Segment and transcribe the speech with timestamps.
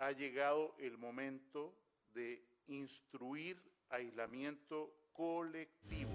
[0.00, 1.74] ha llegado el momento
[2.14, 6.10] de instruir aislamiento colectivo.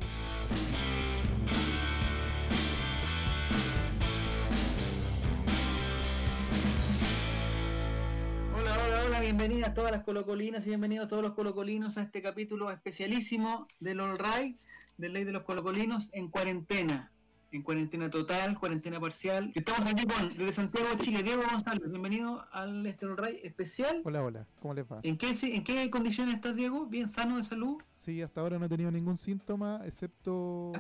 [8.55, 12.71] Hola, hola, hola, bienvenidas todas las colocolinas y bienvenidos todos los colocolinos a este capítulo
[12.71, 14.59] especialísimo del All Right,
[14.97, 17.11] de Ley de los Colocolinos en cuarentena,
[17.52, 19.52] en cuarentena total, cuarentena parcial.
[19.55, 24.02] Estamos aquí con, desde Santiago, Chile, Diego González, bienvenido al este Right especial.
[24.04, 25.00] Hola, hola, ¿cómo les va?
[25.04, 26.86] ¿En qué, si- ¿En qué condiciones estás, Diego?
[26.86, 27.78] ¿Bien sano de salud?
[27.96, 30.74] Sí, hasta ahora no he tenido ningún síntoma, excepto...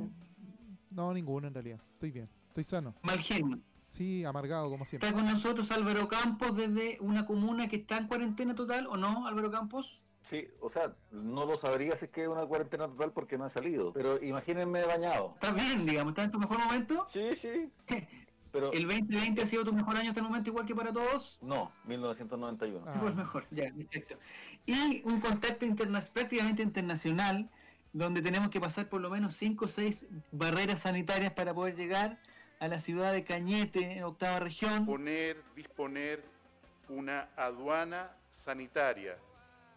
[0.91, 1.79] No, ninguno en realidad.
[1.93, 2.95] Estoy bien, estoy sano.
[3.03, 3.59] Mal genio.
[3.89, 5.07] Sí, amargado como siempre.
[5.09, 9.27] Está con nosotros Álvaro Campos desde una comuna que está en cuarentena total, ¿o no,
[9.27, 10.01] Álvaro Campos?
[10.29, 13.47] Sí, o sea, no lo sabría si es que es una cuarentena total porque no
[13.47, 13.93] he salido.
[13.93, 15.33] Pero imagínense bañado.
[15.35, 16.11] ¿Estás bien, digamos?
[16.11, 17.07] ¿Estás en tu mejor momento?
[17.13, 17.71] Sí, sí.
[18.51, 21.37] Pero ¿El 2020 ha sido tu mejor año hasta el momento igual que para todos?
[21.41, 22.85] no, 1991.
[22.87, 22.97] Ah.
[23.01, 24.15] Pues mejor, ya, perfecto.
[24.65, 27.49] Y un contacto interna prácticamente internacional,
[27.91, 32.17] donde tenemos que pasar por lo menos 5 o 6 barreras sanitarias para poder llegar
[32.59, 34.85] a la ciudad de Cañete, en octava región.
[34.85, 36.23] Poner, disponer
[36.87, 39.17] una aduana sanitaria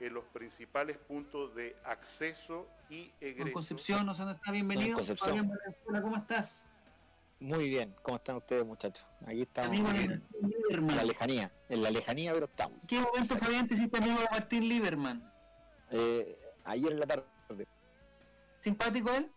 [0.01, 3.53] en los principales puntos de acceso y egreso.
[3.53, 4.97] Concepción, no sé dónde está, bienvenido.
[4.97, 5.53] Con Concepción.
[6.03, 6.63] ¿cómo estás?
[7.41, 9.05] Muy bien, ¿cómo están ustedes muchachos?
[9.27, 10.97] Aquí estamos Amigo de en Martín Lieberman.
[10.97, 12.85] la lejanía, en la lejanía pero estamos.
[12.89, 15.33] ¿Qué momento, Fabián, te hiciste amigo de Martín Lieberman?
[15.91, 17.25] Eh, ayer en la tarde,
[18.61, 19.31] ¿Simpático él?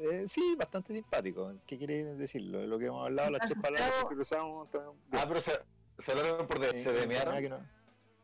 [0.00, 2.66] eh, sí, bastante simpático, ¿qué quiere decirlo?
[2.66, 4.68] Lo que hemos hablado, las tres palabras que cruzamos.
[5.12, 5.52] Ah, pero se,
[6.04, 7.68] se hablaron por de, Eh, se demearon.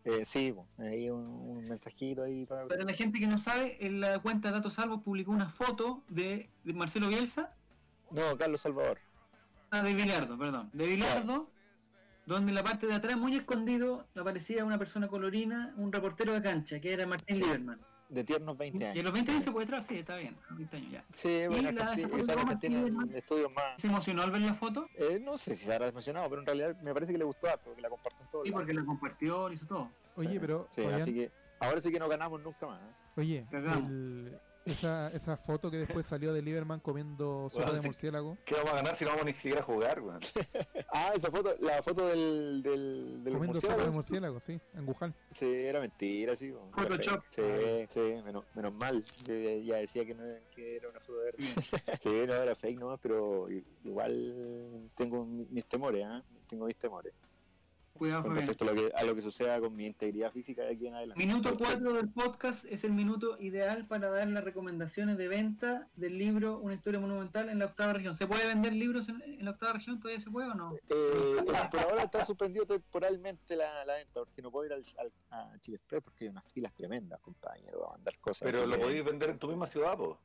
[0.04, 2.66] Eh, sí, ahí un, un mensajito ahí para...
[2.66, 6.48] Para la gente que no sabe, en la cuenta Datos Salvos publicó una foto de,
[6.64, 7.54] de Marcelo Bielsa,
[8.10, 8.98] No, Carlos Salvador.
[9.70, 11.50] ah, de Bilardo, perdón, de Bilardo,
[12.26, 16.40] donde en la parte de atrás, muy escondido, aparecía una persona colorina, un reportero de
[16.42, 17.42] cancha, que era Martín Sí.
[17.42, 17.80] Lieberman.
[18.10, 18.96] De tiernos 20 años.
[18.96, 21.04] Y a los 20 años se puede entrar, sí, está bien, 20 años ya.
[21.14, 23.80] Sí, bueno, la- esa esa de tiene estudios más...
[23.80, 24.88] ¿Se emocionó al ver la foto?
[24.96, 27.46] Eh, no sé si se habrá emocionado, pero en realidad me parece que le gustó
[27.48, 29.90] harto, porque la compartió en todos Sí, porque la compartió, hizo todo.
[30.16, 31.30] Oye, pero, Sí, Fabián, así que
[31.60, 32.80] ahora sí que no ganamos nunca más.
[32.82, 32.94] ¿eh?
[33.16, 38.38] oye, el- esa, esa foto que después salió de Lieberman comiendo sopa Bueno, de murciélago.
[38.44, 40.20] ¿Qué vamos a ganar si no vamos ni siquiera a jugar, weón?
[40.92, 44.40] Ah, esa foto, la foto del, del, del Comiendo sopa de murciélago.
[44.40, 45.14] sí, en Wuhan.
[45.34, 46.52] Sí, era mentira, sí.
[46.72, 47.22] Photoshop.
[47.30, 49.00] Sí, sí, menos, menos mal.
[49.24, 51.38] Yo ya- ya decía que, no, que era una foto verde.
[52.00, 53.46] sí, no, era fake nomás, pero
[53.84, 56.22] igual tengo mi- mis temores, ¿ah?
[56.48, 57.12] Tengo mis temores.
[58.00, 60.72] Cuidado, Con respecto a lo, que, a lo que suceda con mi integridad física de
[60.72, 61.22] aquí en adelante.
[61.26, 65.86] Minuto Porque- 4 del podcast es el minuto ideal para dar las recomendaciones de venta
[65.96, 68.14] del libro Una historia monumental en la octava región.
[68.14, 70.00] ¿Se puede vender libros en, en la octava región?
[70.00, 70.74] ¿Todavía se puede o no?
[70.88, 71.36] Eh,
[71.70, 75.58] por ahora está suspendido temporalmente la, la venta, porque no puedo ir al, al- a
[75.60, 78.48] Chile Express porque hay unas filas tremendas, compañero, a mandar cosas.
[78.50, 80.18] Pero lo podéis vender en tu misma ciudad, po.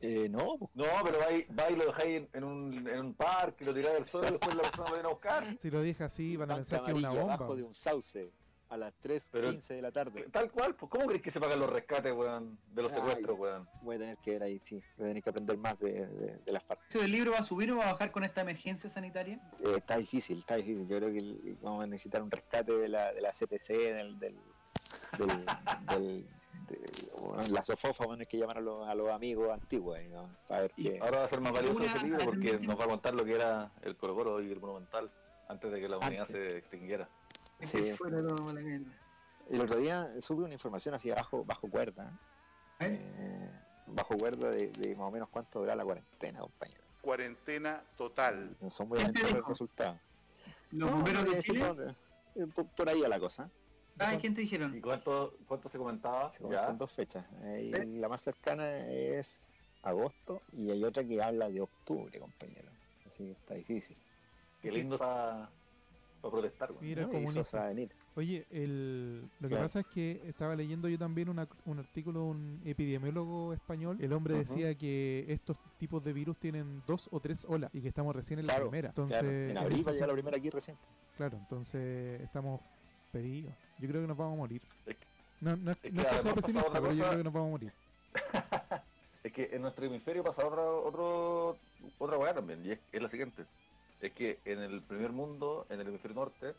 [0.00, 3.14] Eh, no, pues, No, pero vais va y lo dejáis en, en un, en un
[3.14, 5.44] parque, lo tiráis al suelo y después la persona lo viene a buscar.
[5.60, 7.34] Si lo dije así, van a pensar que es una bomba.
[7.34, 8.30] abajo de un sauce
[8.70, 10.26] a las 3.15 Pero- de la tarde.
[10.32, 12.98] Tal cual, pues ¿cómo crees que se pagan los rescates, weón, de los Ay.
[12.98, 13.68] secuestros, weón?
[13.82, 14.82] Voy a tener que ver ahí, sí.
[14.96, 16.94] Voy a tener que aprender más de, de, de las partes.
[17.02, 19.38] ¿El libro va a subir o va a bajar con esta emergencia sanitaria?
[19.60, 20.88] Eh, está difícil, está difícil.
[20.88, 24.18] Yo creo que el- vamos a necesitar un rescate de la, de la CPC, del,
[24.18, 24.36] del,
[25.18, 25.46] del, del-
[25.88, 26.24] de-
[27.22, 30.28] bueno, la sofofa, bueno, hay que llamar a los, a los amigos antiguos, ¿no?
[30.48, 30.98] Para ver qué.
[31.00, 33.34] Ahora va a ser más valioso ese libro porque nos va a contar lo que
[33.34, 35.10] era el Colo y el Monumental
[35.48, 36.52] antes de que la humanidad Antes.
[36.52, 37.08] se extinguiera.
[37.60, 37.92] Sí.
[37.96, 38.90] Fuera todo la mierda.
[39.50, 42.10] El otro día sube una información así bajo, bajo cuerda.
[42.80, 42.98] ¿Eh?
[43.00, 43.50] eh,
[43.86, 46.80] bajo cuerda de, de más o menos cuánto dura la cuarentena, compañero.
[47.02, 48.56] Cuarentena total.
[48.60, 49.96] No son muy ¿Quién te aventuros los resultados.
[50.72, 51.74] ¿Los No, bomberos de Chile?
[52.34, 53.48] Eh, Por, por ahí a la cosa.
[53.98, 54.76] Ay, ¿quién te dijeron?
[54.76, 56.32] ¿Y cuánto, cuánto se comentaba?
[56.32, 57.24] Se comentan dos fechas.
[57.44, 57.86] Eh, y ¿Eh?
[58.00, 59.50] La más cercana es
[59.82, 62.70] agosto y hay otra que habla de octubre, compañero.
[63.06, 63.96] Así que está difícil.
[64.60, 65.50] Qué lindo para,
[66.20, 66.84] para protestar, weón.
[66.84, 67.08] Mira, ¿no?
[67.08, 67.44] Y eso comunista.
[67.50, 67.92] se va a venir.
[68.16, 69.64] Oye, el, lo que Claro.
[69.64, 73.98] pasa es que estaba leyendo yo también una- un artículo de un epidemiólogo español.
[74.00, 77.88] El hombre decía que estos tipos de virus tienen dos o tres olas y que
[77.88, 78.88] estamos recién en la primera.
[78.88, 80.76] Entonces, Claro, en abril va a llegar la primera aquí recién.
[81.16, 82.60] claro, entonces estamos
[83.22, 84.62] Yo creo que nos vamos a morir.
[85.40, 87.48] No, no, es que no es que sea pesimista, pero yo creo que nos vamos
[87.48, 87.72] a morir.
[89.24, 91.56] Es que en nuestro hemisferio pasa otra, otro,
[91.98, 93.46] otra weá también, y es, es la siguiente.
[94.02, 96.52] Es que en el primer mundo, en el hemisferio norte,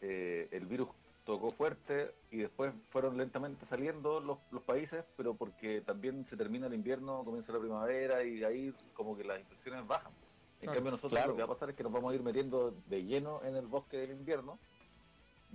[0.00, 0.88] eh, el virus
[1.26, 6.68] tocó fuerte y después fueron lentamente saliendo los, los países, pero porque también se termina
[6.68, 10.12] el invierno, comienza la primavera y de ahí como que las infecciones bajan.
[10.60, 11.28] En Claro, cambio nosotros claro.
[11.30, 13.56] lo que va a pasar es que nos vamos a ir metiendo de lleno en
[13.56, 14.56] el bosque del invierno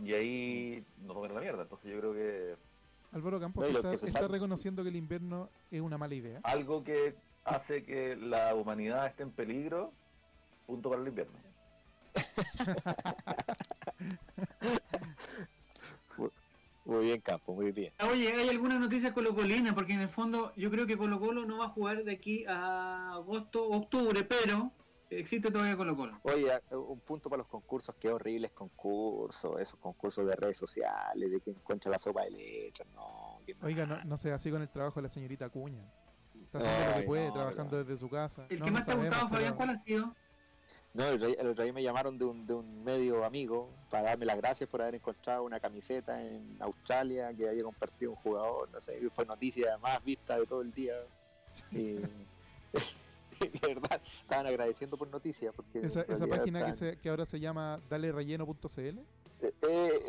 [0.02, 1.62] y ahí nos ahora.
[1.64, 2.56] Entonces yo creo que
[3.12, 6.40] Álvaro Campos No, está, reconociendo que el invierno es una mala idea.
[6.44, 9.92] algo que hace que la humanidad esté en peligro,
[10.66, 11.34] punto para el invierno.
[16.86, 17.94] Muy bien, Campo, muy bien.
[18.12, 19.74] Oye, ¿hay alguna noticia colocolina?
[19.74, 22.44] Porque en el fondo yo creo que Colo Colo no va a jugar de aquí
[22.46, 24.70] a agosto o octubre, pero
[25.20, 26.20] existe todavía Colo Colo.
[26.24, 31.32] Oye, a- un punto para los concursos, qué horribles concursos, esos concursos de redes sociales,
[31.32, 33.40] de que encuentra la sopa de leche, no.
[33.62, 35.84] Oiga, no, no sea así con el trabajo de la señorita Cuña.
[36.44, 37.84] Está haciendo lo que puede, no, trabajando no.
[37.84, 38.46] desde su casa.
[38.50, 40.14] El No, que no más te ha gustado, Fabián, ¿cuál ha sido?
[40.94, 43.70] No, el, otro día- el otro día me llamaron de un, de un medio amigo
[43.90, 48.18] para darme las gracias por haber encontrado una camiseta en Australia que había compartido un
[48.18, 50.94] jugador, no sé, y fue noticia más vista de todo el día.
[51.72, 51.98] Y,
[53.62, 55.54] de verdad, estaban agradeciendo por noticias.
[55.56, 58.80] Porque Esa, página que, se, que ahora se llama dalerelleno.cl.
[58.80, 60.02] Eh, eh,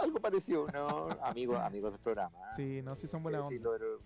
[0.00, 1.08] algo parecido, ¿no?
[1.22, 2.36] Amigos, amigos del programa.
[2.38, 2.52] ¿eh?
[2.56, 3.78] Sí, no, sí son buena Quiero onda.
[3.78, 3.98] pero,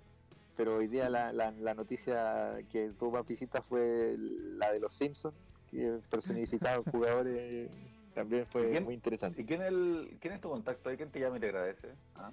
[0.56, 4.92] pero hoy día la, la, la noticia que tuvo más visitas fue la de los
[4.94, 5.34] Simpsons,
[5.70, 7.68] que personificaban jugadores,
[8.14, 8.84] también fue ¿Quién?
[8.84, 9.42] muy interesante.
[9.42, 10.96] ¿Y quién, el, quién es tu contacto ahí?
[10.96, 11.88] ¿Quién te llama y te agradece?
[12.14, 12.30] ¿Ah?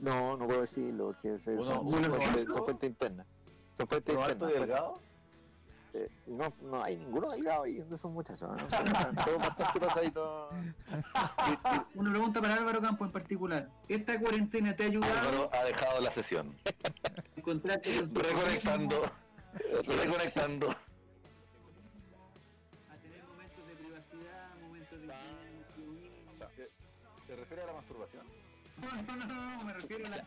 [0.00, 3.26] No, no puedo decirlo, porque son, son son fuentes internas.
[3.76, 4.56] Son fuentes ¿Uno alto internas.
[4.56, 4.98] y delgado?
[5.94, 8.50] Eh, no, no hay ninguno delgado ahí de esos muchachos.
[8.50, 8.70] ¿no?
[8.70, 8.84] Son
[9.24, 10.50] todos bastante pasaditos.
[11.94, 13.68] Una pregunta para Álvaro Campo en particular.
[13.88, 16.54] ¿Esta cuarentena te ha ayudado Álvaro ha dejado la sesión.
[17.36, 19.02] encontrarte con Reconectando.
[19.86, 20.70] Reconectando.
[20.70, 20.76] a
[22.96, 25.06] tener momentos de privacidad, momentos de
[27.36, 28.26] refieres a la masturbación?
[28.80, 30.26] No, no, no, no, me refiero a la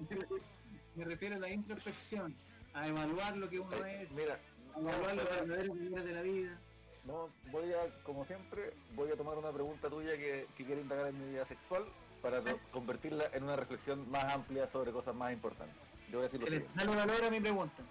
[0.94, 2.34] me refiero a la introspección,
[2.74, 4.38] a evaluar lo que uno Eh, es, Mira,
[4.76, 6.58] a evaluar los verdaderos pilares de la vida.
[7.04, 11.08] no, voy a, como siempre, voy a tomar una pregunta tuya que, que quiere indagar
[11.08, 11.84] en mi vida sexual
[12.22, 15.76] para to- convertirla en una reflexión más amplia sobre cosas más importantes.
[16.10, 16.86] Yo voy a decir lo Se le siguiente.
[16.86, 17.82] da valor a mi pregunta.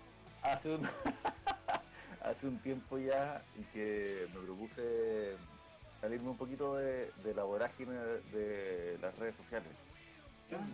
[0.43, 0.89] hace un
[2.21, 5.35] hace un tiempo ya y que me propuse
[6.01, 9.69] salirme un poquito de, de la vorágine de, de las redes sociales.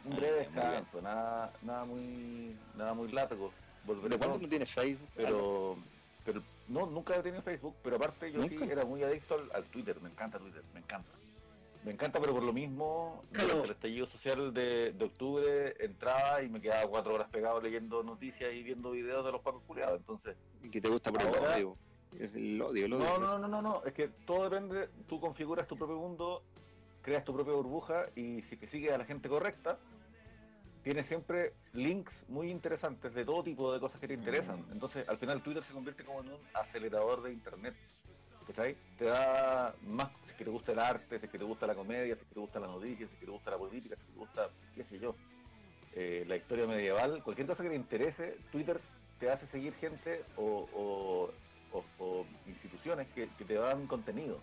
[0.06, 0.72] Un breve Ah, muy bien.
[0.72, 3.52] descanso, nada, nada muy nada muy largo.
[3.86, 5.08] Volveré ¿De cuándo no tienes Facebook?
[5.16, 5.78] pero
[6.26, 8.66] pero no nunca he tenido Facebook, pero aparte yo sí ¿Nunca?
[8.74, 11.10] era muy adicto al, al Twitter, me encanta Twitter, me encanta.
[11.84, 16.50] Me encanta, pero por lo mismo, durante el estallido social de, de octubre entraba y
[16.50, 20.00] me quedaba cuatro horas pegado leyendo noticias y viendo videos de los pacos culiados.
[20.00, 20.36] Entonces,
[20.72, 21.78] que te gusta por el Ahora- odio.
[22.20, 23.06] Es el odio, el odio.
[23.06, 26.42] no, no, no, no, no, es que todo depende, tú configuras tu propio mundo,
[27.04, 29.78] creas tu propia burbuja y si que sigues a la gente correcta,
[30.86, 34.64] tienes siempre links muy interesantes de todo tipo de cosas que te interesan.
[34.72, 37.74] Entonces, al final Twitter se convierte como en un acelerador de internet.
[38.46, 38.78] ¿Cachai?
[38.96, 41.66] Te da más, si es que te gusta el arte, si es que te gusta
[41.66, 43.58] la comedia, si es que te gusta la noticia, si es que te gusta la
[43.58, 45.16] política, si es que te gusta, qué sé yo,
[45.94, 48.80] eh, la historia medieval, cualquier cosa que te interese, Twitter
[49.20, 51.34] te hace seguir gente o, o-
[51.72, 54.38] o- o instituciones que, que te dan contenido.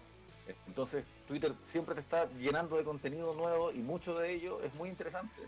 [0.66, 4.88] Entonces, Twitter siempre te está llenando de contenido nuevo y mucho de ello es muy
[4.88, 5.42] interesante.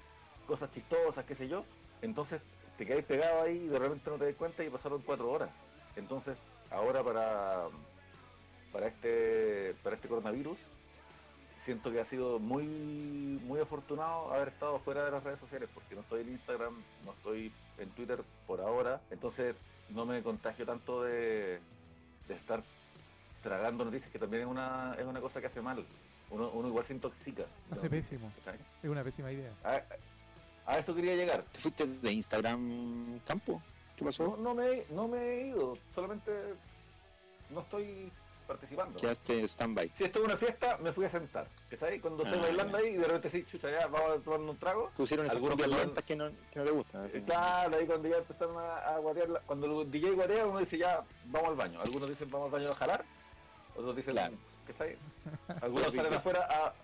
[0.46, 1.64] Cosas chistosas, qué sé yo.
[2.02, 2.40] Entonces,
[2.76, 5.50] te quedáis pegado ahí y de repente no te das cuenta y pasaron cuatro horas.
[5.96, 6.36] Entonces,
[6.70, 7.66] ahora para,
[8.72, 10.58] para este para este coronavirus,
[11.64, 15.94] siento que ha sido muy muy afortunado haber estado fuera de las redes sociales porque
[15.94, 19.54] no estoy en Instagram, no estoy en Twitter por ahora, entonces
[19.90, 21.60] no me contagio tanto de,
[22.28, 22.62] de estar
[23.42, 25.84] tragando noticias que también es una es una cosa que hace mal.
[26.30, 27.44] Uno, uno igual se intoxica.
[27.70, 27.90] Hace ¿no?
[27.90, 28.32] pésimo.
[28.82, 29.52] Es una pésima idea.
[29.62, 29.80] A,
[30.66, 31.42] a eso quería llegar.
[31.52, 33.60] ¿Te fuiste de Instagram, Campo?
[33.96, 34.36] ¿Qué No, pasó?
[34.38, 36.32] no me, no me he ido, solamente
[37.50, 38.10] no estoy
[38.46, 38.98] participando.
[39.00, 39.90] Quedaste stand-by.
[39.96, 41.46] Si esto es una fiesta, me fui a sentar.
[41.78, 42.00] ¿Sabes?
[42.02, 44.56] Cuando estoy Ah, bailando ahí y de repente sí, chucha, ya vamos a tomar un
[44.58, 44.90] trago.
[44.96, 47.04] Pusieron esas copias que no- lentas que no, que no te gustan.
[47.06, 47.20] así.
[47.22, 51.02] Claro, ahí cuando ya empezaron a, a la- cuando el DJ guarea, uno dice ya,
[51.26, 51.80] vamos al baño.
[51.80, 53.04] Algunos dicen vamos al baño a jalar,
[53.76, 54.34] otros dicen, Claro.
[54.66, 54.96] ¿qué está ahí?
[55.62, 56.74] Algunos salen afuera a.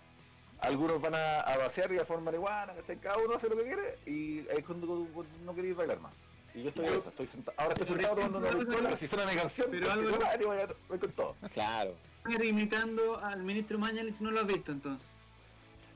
[0.60, 2.98] Algunos van a, a vaciar y a formar marihuana, ¿cachai?
[2.98, 6.12] cada uno hace lo que quiere y ahí es cuando, cuando no queréis bailar más.
[6.54, 6.84] Y yo estoy,
[7.28, 10.46] sentado, ahora estoy sentado tomando una pistola, si suena mi canción, pero madre,
[10.88, 11.36] voy, con todo.
[11.52, 11.94] Claro.
[12.42, 15.06] Imitando al ministro Mañalich, no lo has visto entonces.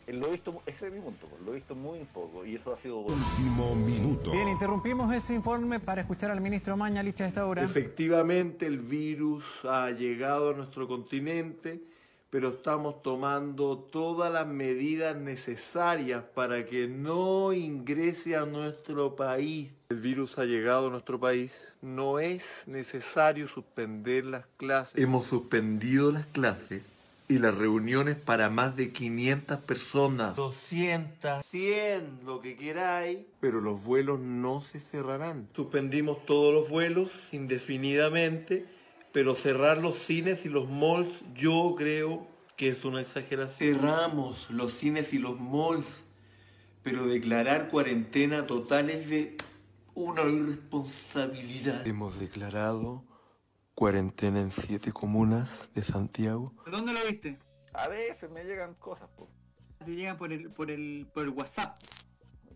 [0.06, 2.74] Lo he visto, ese es mi punto, pues, lo he visto muy poco y eso
[2.74, 2.98] ha sido.
[2.98, 4.32] Último minuto.
[4.32, 7.62] Bien, interrumpimos ese informe para escuchar al ministro Mañalich a esta hora.
[7.62, 11.80] Efectivamente, el virus ha llegado a nuestro continente,
[12.34, 19.70] pero estamos tomando todas las medidas necesarias para que no ingrese a nuestro país.
[19.88, 21.56] El virus ha llegado a nuestro país.
[21.80, 25.00] No es necesario suspender las clases.
[25.00, 26.82] Hemos suspendido las clases
[27.28, 30.34] y las reuniones para más de 500 personas.
[30.34, 33.18] 200, 100, lo que queráis.
[33.38, 35.48] Pero los vuelos no se cerrarán.
[35.54, 38.66] Suspendimos todos los vuelos indefinidamente,
[39.14, 43.78] pero cerrar los cines y los malls yo creo que es una exageración.
[43.78, 46.02] Cerramos los cines y los malls,
[46.82, 49.36] pero declarar cuarentena total es de
[49.94, 51.86] una irresponsabilidad.
[51.86, 53.04] Hemos declarado
[53.76, 56.52] cuarentena en siete comunas de Santiago.
[56.68, 57.38] ¿Dónde lo viste?
[57.72, 59.30] A veces me llegan cosas, po.
[59.84, 61.78] Te llegan por el, por el, por el WhatsApp.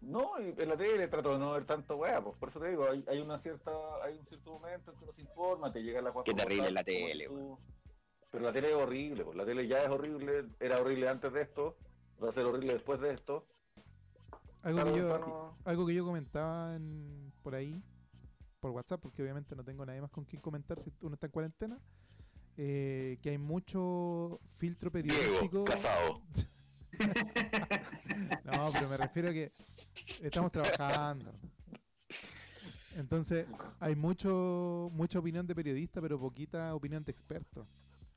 [0.00, 2.70] No, y en la tele trato de no ver tanto weá, pues por eso te
[2.70, 3.70] digo, hay, hay una cierta,
[4.02, 6.84] hay un cierto momento en que uno se informa, te llega la Qué terrible la
[6.84, 7.58] tele, weón.
[8.30, 11.42] Pero la tele es horrible, pues la tele ya es horrible, era horrible antes de
[11.42, 11.76] esto,
[12.22, 13.46] va a ser horrible después de esto.
[14.62, 17.82] Algo, Claro, que, yo, no- algo que yo comentaba en- por ahí,
[18.60, 21.32] por WhatsApp, porque obviamente no tengo nadie más con quien comentar si uno está en
[21.32, 21.78] cuarentena,
[22.56, 25.64] eh, que hay mucho filtro periodístico.
[25.64, 26.20] casado.
[28.44, 29.50] no, pero me refiero a que
[30.22, 31.32] estamos trabajando.
[32.96, 33.46] Entonces,
[33.80, 37.66] hay mucho mucha opinión de periodista, pero poquita opinión de experto.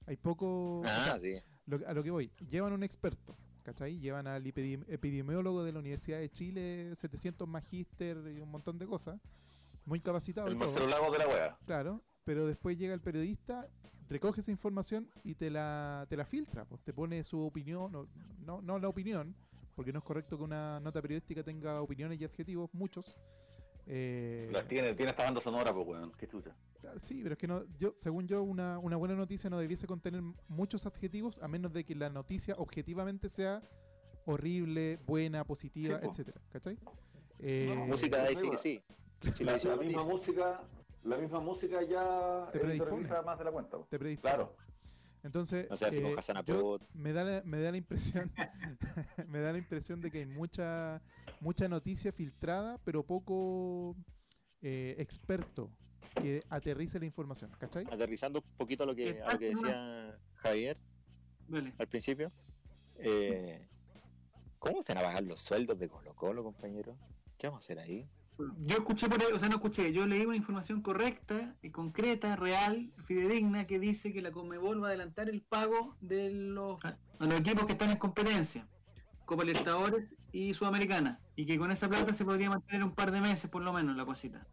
[0.07, 0.79] Hay poco...
[0.79, 1.36] o sea, Ah, sí.
[1.67, 4.00] lo- a lo que voy, llevan un experto, ¿cachai?
[4.00, 8.88] Llevan al epidemi- epidemiólogo de la Universidad de Chile, 700 magíster y un montón de
[8.88, 9.19] cosas,
[9.86, 10.88] muy capacitado El y todo, de
[11.19, 11.57] la weá.
[11.65, 13.67] claro, pero después llega el periodista,
[14.10, 18.07] recoge esa información y te la, te la filtra, pues, te pone su opinión, no,
[18.39, 19.36] no, no la opinión,
[19.75, 23.18] porque no es correcto que una nota periodística tenga opiniones y adjetivos, muchos.
[23.88, 26.56] eh, Las tiene, tiene esta banda sonora, pues weón, qué chucha.
[26.80, 29.88] Claro, Sí, pero es que no, yo, según yo, una, una buena noticia no debiese
[29.88, 33.62] contener muchos adjetivos a menos de que la noticia objetivamente sea
[34.25, 36.78] horrible, buena, positiva, Sí, etcétera, ¿cachai?
[37.40, 38.84] Eh, Música de sí, sí,
[39.22, 39.34] sí.
[39.36, 40.62] Sí, La, misma música,
[41.04, 43.08] la misma música ya Te predispone.
[43.24, 43.78] más de la cuenta.
[43.90, 44.34] te predispone.
[44.34, 44.56] Claro.
[45.24, 48.32] Entonces, O sea, eh, yo- me da la, me da la impresión
[49.28, 51.01] me da la impresión de que hay mucha
[51.40, 53.96] mucha noticia filtrada, pero poco
[54.62, 55.70] eh, experto
[56.16, 57.86] que aterrice la información, ¿cachai?
[57.92, 60.78] Aterrizando un poquito a lo que, a lo que decía Javier
[61.78, 62.32] al principio.
[62.98, 63.68] eh,
[64.60, 66.96] ¿Cómo se van a bajar los sueldos de Colo Colo, compañero?
[67.38, 68.08] ¿Qué vamos a hacer ahí?
[68.65, 72.36] Yo escuché por ahí, o sea, no escuché, yo leí una información correcta y concreta,
[72.36, 76.98] real, fidedigna, que dice que la Conmebol va a adelantar el pago de los, a
[77.19, 78.67] los equipos que están en competencia,
[79.25, 83.21] Copa Libertadores y Sudamericana, y que con esa plata se podría mantener un par de
[83.21, 84.45] meses por lo menos la cosita.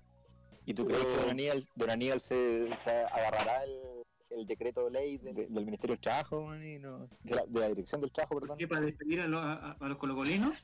[0.67, 3.73] ¿Y tú crees que Don Aníbal, Don Aníbal se, se agarrará el,
[4.41, 7.43] el decreto de ley de- de- del Ministerio del Trabajo, man, y no- de, la,
[7.47, 8.59] de la Dirección del Trabajo, perdón?
[8.59, 10.55] ¿Qué, para despedir a los, a, a los colocolinos?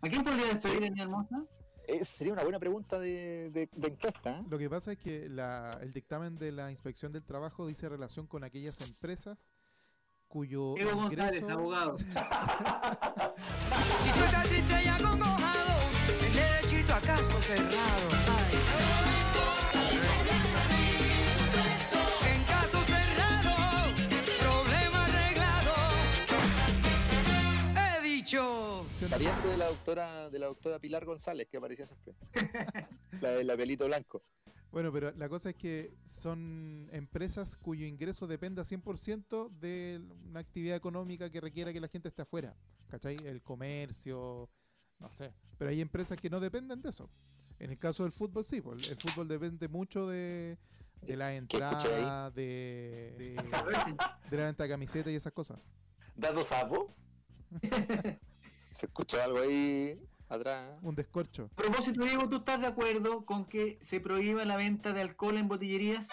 [0.00, 1.44] ¿A quién podría despedir, Daniel Hermosa?
[1.88, 4.38] Eh, sería una buena pregunta de, de, de encuesta.
[4.38, 4.42] ¿eh?
[4.50, 8.26] Lo que pasa es que la- el dictamen de la Inspección del Trabajo dice relación
[8.26, 9.38] con aquellas empresas
[10.28, 11.50] cuyo Evo González, ingreso...
[11.58, 11.96] abogado.
[29.18, 32.14] Pariente de la doctora, de la doctora Pilar González, que aparecía siempre.
[33.20, 34.22] la de la pelito blanco.
[34.70, 40.76] Bueno, pero la cosa es que son empresas cuyo ingreso dependa 100% de una actividad
[40.76, 42.54] económica que requiera que la gente esté afuera.
[42.86, 43.16] ¿Cachai?
[43.24, 44.48] El comercio,
[45.00, 45.34] no sé.
[45.58, 47.10] Pero hay empresas que no dependen de eso.
[47.58, 48.60] En el caso del fútbol, sí.
[48.60, 50.58] pues, El fútbol depende mucho de,
[51.02, 53.34] de la entrada, de, de,
[54.30, 55.58] de la venta de camisetas y esas cosas.
[56.14, 56.94] Dando sapo.
[58.70, 59.98] Se escuchó algo ahí
[60.28, 60.78] atrás.
[60.82, 61.50] Un descorcho.
[61.52, 65.36] A propósito, Diego, ¿tú estás de acuerdo con que se prohíba la venta de alcohol
[65.36, 66.08] en botillerías?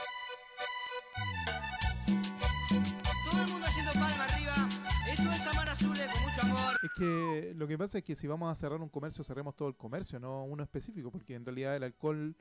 [3.31, 4.69] Todo el mundo haciendo palma arriba.
[5.11, 6.79] Eso es amar azules con mucho amor.
[6.81, 9.67] Es que lo que pasa es que si vamos a cerrar un comercio, cerremos todo
[9.67, 12.35] el comercio, no uno específico, porque en realidad el alcohol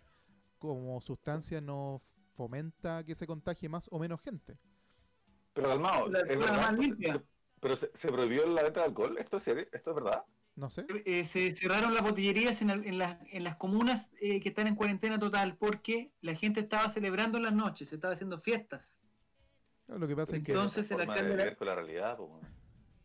[0.58, 2.00] como sustancia no
[2.32, 4.58] fomenta que se contagie más o menos gente.
[5.52, 7.22] Pero calmado, La es verdad.
[7.64, 9.16] Pero se, se prohibió la venta de alcohol.
[9.18, 9.66] ¿Esto es serio?
[9.72, 10.22] ¿Esto es verdad?
[10.54, 10.84] No sé.
[11.06, 14.66] Eh, se cerraron las botillerías en, el- en las, en las comunas eh, que están
[14.66, 18.98] en cuarentena total porque la gente estaba celebrando en las noches, se estaba haciendo fiestas.
[19.88, 22.18] Lo que pasa es que Entonces el alcalde, ver con la realidad,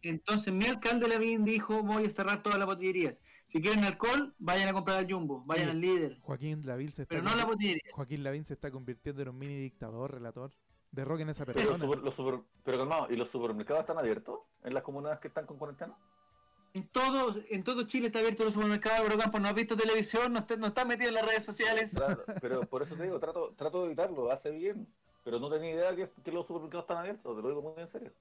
[0.01, 3.15] entonces mi alcalde Lavín dijo voy a cerrar todas las botillerías.
[3.47, 5.71] Si quieren alcohol, vayan a comprar al Jumbo, vayan Sí.
[5.71, 7.81] al líder, Joaquín Lavín se está pero no la botillería.
[7.93, 10.51] Joaquín Lavín se está convirtiendo en un mini dictador, relator.
[10.91, 11.85] Derroquen a esa Pero, los persona.
[11.85, 15.45] super- los super- pero calmado, ¿y los supermercados están abiertos en las comunidades que están
[15.45, 15.95] con cuarentena?
[16.73, 20.39] En todo, en todo Chile está abierto los supermercados, Eurocampo no has visto televisión, no
[20.39, 21.91] está, no está metido en las redes sociales.
[21.95, 24.87] Claro, pero por eso te digo, trato, trato de evitarlo, hace bien.
[25.23, 27.91] Pero no tenía idea que, que los supermercados están abiertos, te lo digo muy en
[27.91, 28.11] serio.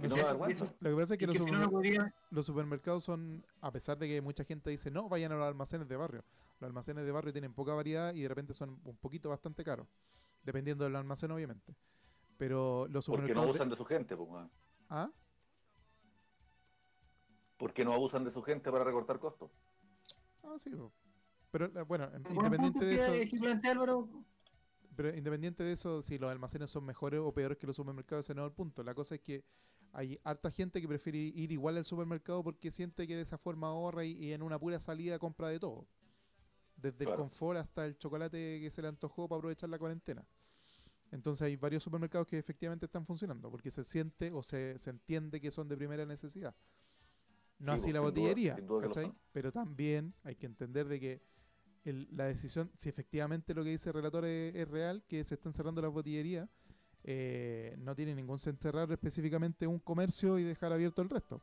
[0.00, 2.14] No lo que pasa es que los, que si no, supermer- no podría...
[2.30, 5.88] los supermercados son, a pesar de que mucha gente dice no, vayan a los almacenes
[5.88, 6.24] de barrio.
[6.60, 9.86] Los almacenes de barrio tienen poca variedad y de repente son un poquito bastante caros.
[10.42, 11.74] Dependiendo del almacén, obviamente.
[12.36, 14.50] Pero los Porque no de- abusan de su gente, pues, weón.
[14.88, 15.10] ¿Ah?
[17.56, 19.50] Porque no abusan de su gente para recortar costos.
[20.42, 20.70] Ah, sí.
[20.70, 20.92] po.
[21.50, 23.12] Pero eh, bueno, em- Buen independiente de eso,
[24.96, 28.34] pero independiente de eso, si los almacenes son mejores o peores que los supermercados, ese
[28.34, 28.82] no es el punto.
[28.82, 29.44] La cosa es que
[29.92, 33.68] hay harta gente que prefiere ir igual al supermercado porque siente que de esa forma
[33.68, 35.86] ahorra y, y en una pura salida compra de todo.
[36.76, 40.24] Desde el confort hasta el chocolate que se le antojó para aprovechar la cuarentena.
[41.14, 45.40] Entonces hay varios supermercados que efectivamente están funcionando porque se siente o se, se entiende
[45.40, 46.56] que son de primera necesidad.
[47.60, 49.16] No Sí, así pues, la duda, botillería, duda.
[49.32, 51.22] Pero también hay que entender de que
[51.84, 55.34] el- la decisión, si efectivamente lo que dice el relator es, es real, que se
[55.34, 56.48] están cerrando las botillerías,
[57.04, 61.40] eh, no tiene ningún sentido cerrar específicamente un comercio y dejar abierto el resto.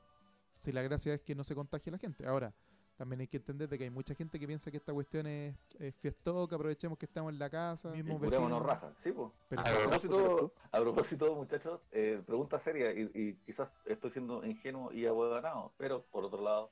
[0.59, 2.25] Si la gracia es que no se contagie la gente.
[2.27, 2.53] Ahora,
[3.01, 5.55] también hay que entender de que hay mucha gente que piensa que esta cuestión es,
[5.79, 8.63] es fiestoso, que aprovechemos que estamos en la casa, Y mismos curémonos vecinos.
[8.63, 8.91] raja.
[9.03, 9.31] Sí, pues.
[9.57, 15.07] A propósito, a propósito, muchachos, eh, pregunta seria y, y quizás estoy siendo ingenuo y
[15.07, 16.69] ahuevanado, pero por otro lado,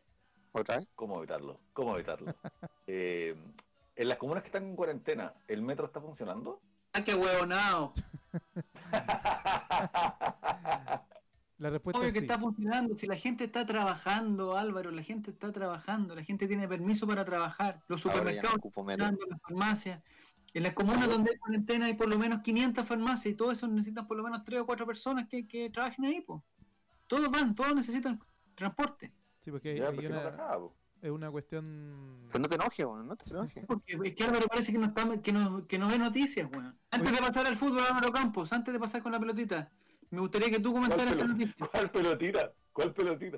[0.52, 0.88] ¿Otra vez?
[0.94, 1.58] ¿cómo evitarlo?
[1.74, 2.28] ¿Cómo evitarlo?
[2.92, 3.36] Eh,
[3.96, 6.60] en las comunas que están en cuarentena, ¿el metro está funcionando?
[6.94, 7.92] ¡Ah, qué huevonao!
[11.60, 12.26] La respuesta Obvio es que sí.
[12.26, 12.98] está funcionando.
[12.98, 16.16] Si la gente está trabajando, Álvaro, la gente está trabajando.
[16.16, 17.84] La gente tiene permiso para trabajar.
[17.88, 18.72] Los no supermercados metro.
[18.72, 20.02] funcionando, las farmacias.
[20.54, 23.68] En las comunas donde hay cuarentena hay por lo menos 500 farmacias y todo eso
[23.68, 26.22] necesitan por lo menos 3 o 4 personas que, que trabajen ahí.
[26.22, 26.44] Po.
[27.08, 28.20] Todos van, todos necesitan
[28.56, 29.14] transporte.
[29.40, 30.20] Sí, porque hay, Ya, hay porque no
[30.60, 30.76] po.
[31.02, 32.26] es una cuestión...
[32.28, 33.66] Pero no te enojes, weón, no te enojes.
[33.66, 36.78] Porque es que Álvaro parece que no, está, que no, que no ve noticias, weón.
[36.90, 37.20] Antes Oye.
[37.22, 39.72] de pasar al fútbol, Álvaro Campos, antes de pasar con la pelotita,
[40.12, 41.68] me gustaría que tú ¿Cuál, comentaras esta pelo- noticia.
[41.72, 42.52] ¿Cuál pelotita?
[42.74, 43.38] ¿Cuál pelotita?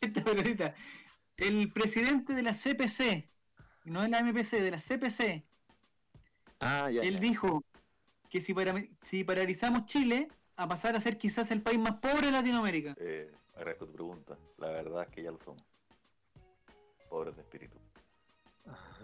[0.00, 0.74] Esta pelotita.
[1.36, 3.28] El presidente de la CPC,
[3.84, 5.44] no de la MPC, de la CPC,
[6.60, 7.02] Ah, ya.
[7.02, 7.20] él ya.
[7.20, 7.64] dijo
[8.30, 12.26] que si, para, si paralizamos Chile, a pasar a ser quizás el país más pobre
[12.26, 12.94] de Latinoamérica.
[12.98, 14.36] Eh, agradezco tu pregunta.
[14.58, 15.62] La verdad es que ya lo somos.
[17.08, 17.76] Pobres de espíritu.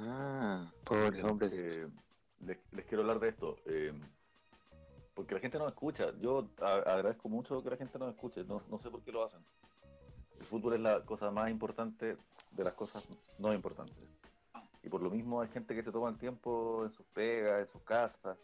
[0.00, 1.50] Ah, pobres hombres.
[1.52, 1.88] Eh,
[2.40, 3.56] les, les quiero hablar de esto.
[3.66, 3.92] eh,
[5.16, 6.12] porque la gente no escucha.
[6.20, 8.44] Yo agradezco mucho que la gente nos escuche.
[8.44, 9.40] No, no sé por qué lo hacen.
[10.38, 12.16] El fútbol es la cosa más importante
[12.52, 13.08] de las cosas
[13.40, 14.06] no importantes.
[14.84, 17.72] Y por lo mismo hay gente que se toma el tiempo en sus pegas, en
[17.72, 18.36] sus casas,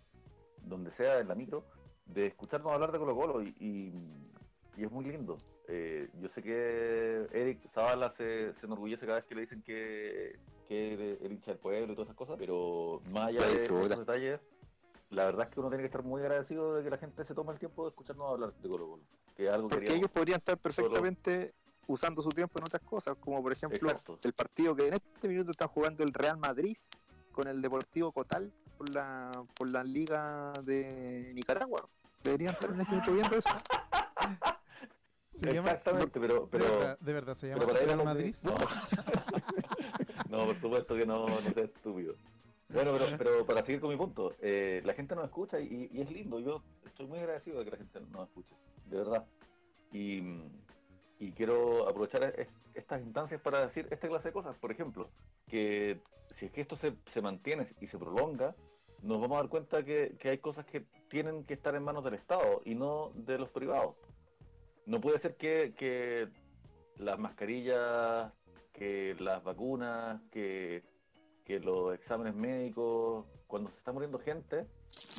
[0.65, 1.63] donde sea, en la micro,
[2.07, 3.43] de escucharnos hablar de Colo Colo.
[3.43, 4.23] Y, y-
[4.75, 5.37] y es muy lindo.
[5.69, 10.39] Eh, yo sé que Eric Zavala se, se enorgullece cada vez que le dicen que,
[10.67, 14.41] que el hincha del pueblo y todas esas cosas, pero más allá de esos detalles,
[15.13, 17.35] la verdad es que uno tiene que estar muy agradecido de que la gente se
[17.35, 19.03] tome el tiempo de escucharnos hablar de Colo Colo.
[19.37, 21.55] Que es algo que Porque queríamos- ellos podrían estar perfectamente
[21.87, 24.19] usando su tiempo en otras cosas, como por ejemplo Exacto.
[24.25, 26.77] el partido que en este minuto están jugando el Real Madrid
[27.33, 31.89] con el Deportivo Cotal por la, por la Liga de Nicaragua.
[32.23, 33.51] Deberían estar en este minuto viendo eso.
[35.35, 38.35] Se llama- Exactamente, pero, de, pero, verdad, de verdad, se llama Real Madrid.
[38.45, 38.55] No.
[40.39, 42.15] no, por supuesto que no, no sea estúpido.
[42.73, 46.01] Bueno, pero, pero para seguir con mi punto, eh, la gente nos escucha y, y
[46.01, 46.41] es lindo.
[46.41, 48.55] Yo estoy muy agradecido de que la gente nos escuche,
[48.87, 49.25] de verdad.
[49.93, 50.23] Y,
[51.19, 54.57] y quiero aprovechar es- estas instancias para decir esta clase de cosas.
[54.59, 55.11] Por ejemplo,
[55.49, 56.01] que
[56.39, 58.55] si es que esto se, se mantiene y se prolonga,
[59.03, 62.05] nos vamos a dar cuenta que, que hay cosas que tienen que estar en manos
[62.05, 63.97] del Estado y no de los privados.
[64.87, 66.29] No puede ser que, que
[66.97, 68.33] las mascarillas,
[68.73, 70.83] que las vacunas, que,
[71.45, 74.67] que los exámenes médicos, cuando se está muriendo gente,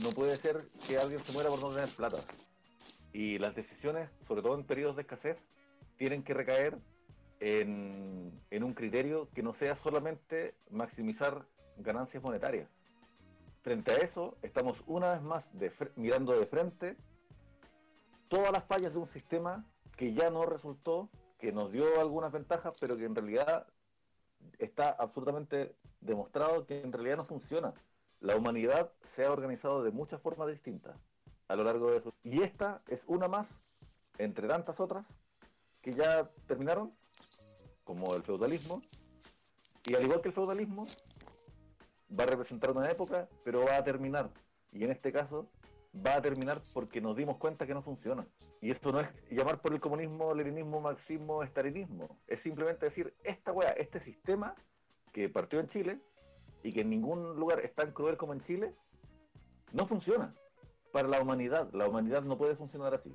[0.01, 2.17] no puede ser que alguien se muera por no tener plata.
[3.12, 5.38] Y las decisiones, sobre todo en periodos de escasez,
[5.97, 6.77] tienen que recaer
[7.39, 11.45] en, en un criterio que no sea solamente maximizar
[11.77, 12.69] ganancias monetarias.
[13.62, 15.43] Frente a eso, estamos una vez más
[15.95, 16.97] mirando de frente
[18.27, 19.63] todas las fallas de un sistema
[19.95, 21.09] que ya no resultó,
[21.39, 23.67] que nos dio algunas ventajas, pero que en realidad
[24.60, 27.73] está absolutamente demostrado que en realidad no funciona.
[28.19, 30.95] La humanidad se ha organizado de muchas formas distintas
[31.47, 32.13] a lo largo de eso.
[32.23, 33.47] Y esta es una más,
[34.17, 35.06] entre tantas otras,
[35.82, 36.93] que ya terminaron,
[37.84, 38.82] como el feudalismo.
[39.86, 40.86] Y al igual que el feudalismo,
[42.17, 44.29] va a representar una época, pero va a terminar.
[44.71, 45.49] Y en este caso,
[45.95, 48.25] va a terminar porque nos dimos cuenta que no funciona.
[48.62, 52.17] Y esto no es llamar por el comunismo, leninismo, marxismo, estalinismo.
[52.27, 54.56] Es simplemente decir, esta weá, este sistema
[55.12, 55.99] que partió en Chile
[56.63, 58.73] y que en ningún lugar es tan cruel como en Chile,
[59.71, 60.34] no funciona.
[60.91, 63.13] Para la humanidad, la humanidad no puede funcionar así.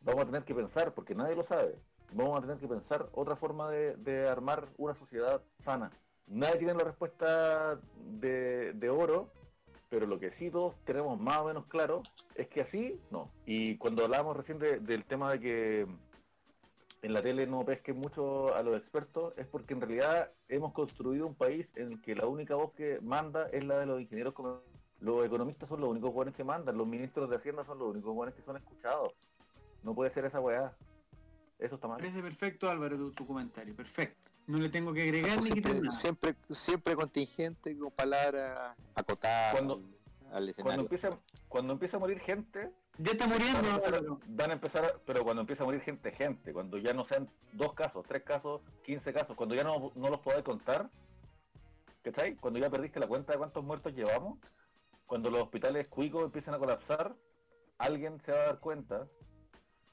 [0.00, 1.78] vamos a tener que pensar, porque nadie lo sabe,
[2.12, 5.90] vamos a tener que pensar otra forma de, armar una sociedad sana.
[6.26, 9.30] Nadie tiene la respuesta de oro,
[9.96, 12.02] pero lo que sí todos tenemos más o menos claro
[12.34, 13.30] es que así no.
[13.46, 15.86] Y cuando hablábamos recién de- del tema de que
[17.00, 21.26] en la tele no pesquen mucho a los expertos, es porque en realidad hemos construido
[21.26, 24.34] un país en el que la única voz que manda es la de los ingenieros.
[24.34, 24.60] comer-
[25.00, 28.14] Los economistas son los únicos buenos que mandan, los ministros de Hacienda son los únicos
[28.14, 29.12] buenos que son escuchados.
[29.82, 30.74] No puede ser esa weá.
[31.58, 31.98] Eso está mal.
[31.98, 33.74] Parece perfecto, Álvaro, tu, tu comentario.
[33.74, 34.30] Perfecto.
[34.46, 35.90] No le tengo que agregar ni quitar Siempre, nada.
[35.98, 39.82] siempre, siempre contingente, con palabras acotadas Cuando-
[40.32, 43.98] al, Cuando empieza, cuando empieza a morir gente, Ya está van a muriendo, empezar a-
[43.98, 44.20] Álvaro.
[44.28, 47.28] van a empezar, a- pero cuando empieza a morir gente, gente, cuando ya no sean
[47.52, 50.90] dos casos, tres casos, quince casos, cuando ya no, no los podáis contar,
[52.02, 52.36] ¿cachai?
[52.36, 54.38] Cuando ya perdiste la cuenta de cuántos muertos llevamos,
[55.06, 57.14] cuando los hospitales cuicos empiezan a colapsar,
[57.78, 59.06] alguien se va a dar cuenta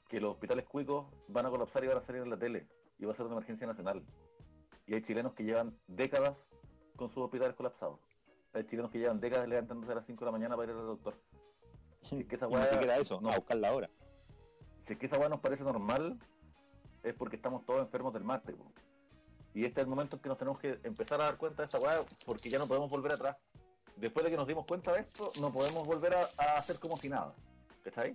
[0.08, 2.66] que los hospitales cuicos van a colapsar y van a salir en la tele,
[2.98, 4.02] y va a ser una emergencia nacional.
[4.86, 6.36] Y hay chilenos que llevan décadas
[6.96, 7.98] con sus hospitales colapsados.
[8.52, 10.86] Hay chilenos que llevan décadas levantándose a las 5 de la mañana para ir al
[10.86, 11.14] doctor.
[12.08, 13.30] Si es que esa Y ni weá- siquiera eso, no.
[13.30, 13.90] a buscar la hora.
[14.86, 16.18] si es que esa weá nos parece normal,
[17.02, 18.52] es porque estamos todos enfermos del mate.
[18.52, 18.64] po.
[19.54, 21.66] Y este es el momento en que nos tenemos que empezar a dar cuenta de
[21.66, 23.36] esa weá, porque ya no podemos volver atrás.
[23.96, 26.96] Después de que nos dimos cuenta de esto, no podemos volver a, a hacer como
[26.96, 27.32] si nada.
[27.84, 28.14] ¿Cachai?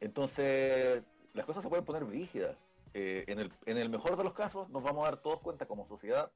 [0.00, 1.02] Entonces,
[1.34, 2.56] las cosas se pueden poner rígidas.
[2.96, 5.66] Eh, en, el, en el mejor de los casos, nos vamos a dar todos cuenta
[5.66, 6.30] como sociedad,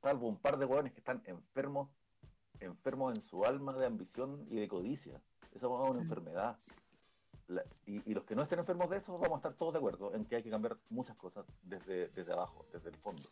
[0.00, 1.90] salvo un par de hueones que están enfermos,
[2.58, 5.20] enfermos en su alma de ambición y de codicia.
[5.60, 6.56] Weá es una enfermedad.
[7.48, 9.78] La- y, y los que no estén enfermos de eso, vamos a estar todos de
[9.78, 13.22] acuerdo en que hay que cambiar muchas cosas desde, desde abajo, desde el fondo.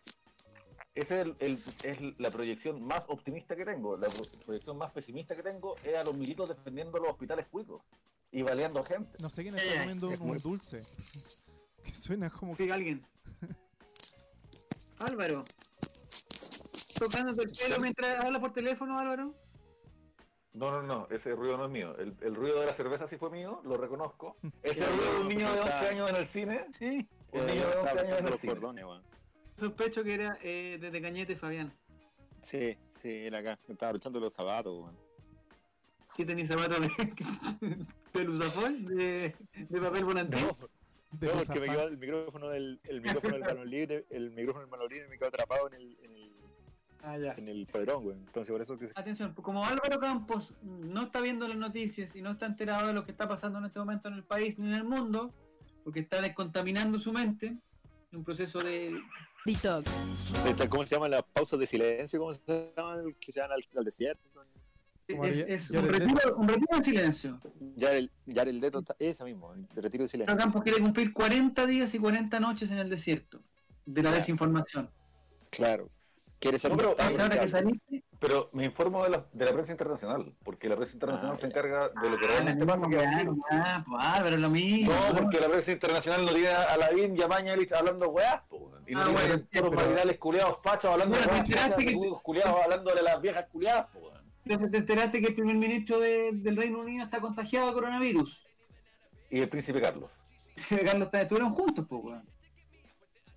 [0.94, 3.96] Esa es, el- el- es la proyección más optimista que tengo.
[3.96, 7.80] La pro- proyección más pesimista que tengo es a los milicos defendiendo los hospitales cuicos
[8.32, 9.16] y baleando gente.
[9.22, 10.82] No sé quién Eh, está comiendo es un, muy- un dulce.
[11.84, 12.62] Que suena como que.
[12.64, 13.06] Diga alguien.
[14.98, 15.44] Álvaro.
[16.98, 19.34] Tocándote el pelo mientras habla por teléfono, Álvaro.
[20.54, 21.96] No, no, no, ese ruido no es mío.
[21.98, 24.36] El, el ruido de la cerveza sí fue mío, lo reconozco.
[24.62, 27.08] Ese ruido de un niño de está- 11 años en el cine, Sí.
[27.32, 28.52] un niño de 11 estaba años en el cine.
[28.54, 28.84] cordones.
[29.56, 31.72] Sospecho que era eh, desde Cañete, Fabián.
[32.42, 33.58] Sí, sí, era acá.
[33.68, 34.96] Me estaba luchando los zapatos, weón.
[36.16, 36.88] ¿Qué tenéis zapatos de,
[38.14, 38.84] de Lusafol?
[38.84, 40.40] ¿De, de papel volante?
[40.40, 40.66] No, de
[41.10, 44.70] no, porque me quedó el micrófono del, el micrófono del balón libre, el micrófono del
[44.70, 46.32] balón libre me quedó atrapado en el, en el,
[47.00, 47.32] Ah, ya.
[47.34, 48.18] en el poderón, weón.
[48.26, 52.22] Entonces por eso que se- Atención, como Álvaro Campos no está viendo las noticias y
[52.22, 54.66] no está enterado de lo que está pasando en este momento en el país ni
[54.68, 55.32] en el mundo,
[55.84, 59.00] porque está descontaminando su mente, en un proceso de...
[59.46, 59.86] Detox.
[60.44, 62.18] Esta, ¿Cómo se llaman las pausas de silencio?
[62.18, 63.14] ¿Cómo se llaman?
[63.20, 64.37] Que se van al, al desierto.
[65.08, 67.40] Es, un, retiro, un retiro en silencio.
[67.76, 70.36] Ya el, ya el dedo está, esa mismo, de retiro de silencio.
[70.36, 73.40] Campos quiere cumplir 40 días y 40 noches en el desierto
[73.86, 74.16] de la Ya.
[74.16, 74.90] desinformación.
[75.50, 75.88] Claro.
[76.38, 80.68] ¿Quieres ser No, pero- que Pero me informo de la, de la prensa internacional, porque
[80.68, 83.84] la prensa internacional Ah, se encarga de lo que Ah, realmente pasa.
[83.88, 84.92] pues, Álvaro, lo mismo.
[84.92, 88.72] No, porque la prensa internacional no tiene a Lavín y a Mañalich hablando weás, po,
[88.86, 91.38] y no Ah, tiene bueno, a todos los pero- marinales culiados fachos hablando Bueno, de
[91.86, 92.56] que- culiados
[93.04, 94.12] las viejas culiadas, po.
[94.48, 98.40] Entonces te enteraste que el primer ministro de- del Reino Unido está contagiado de coronavirus.
[99.30, 100.10] Y el príncipe Carlos.
[100.70, 102.22] Carlos está- estuvieron juntos, pues, weón.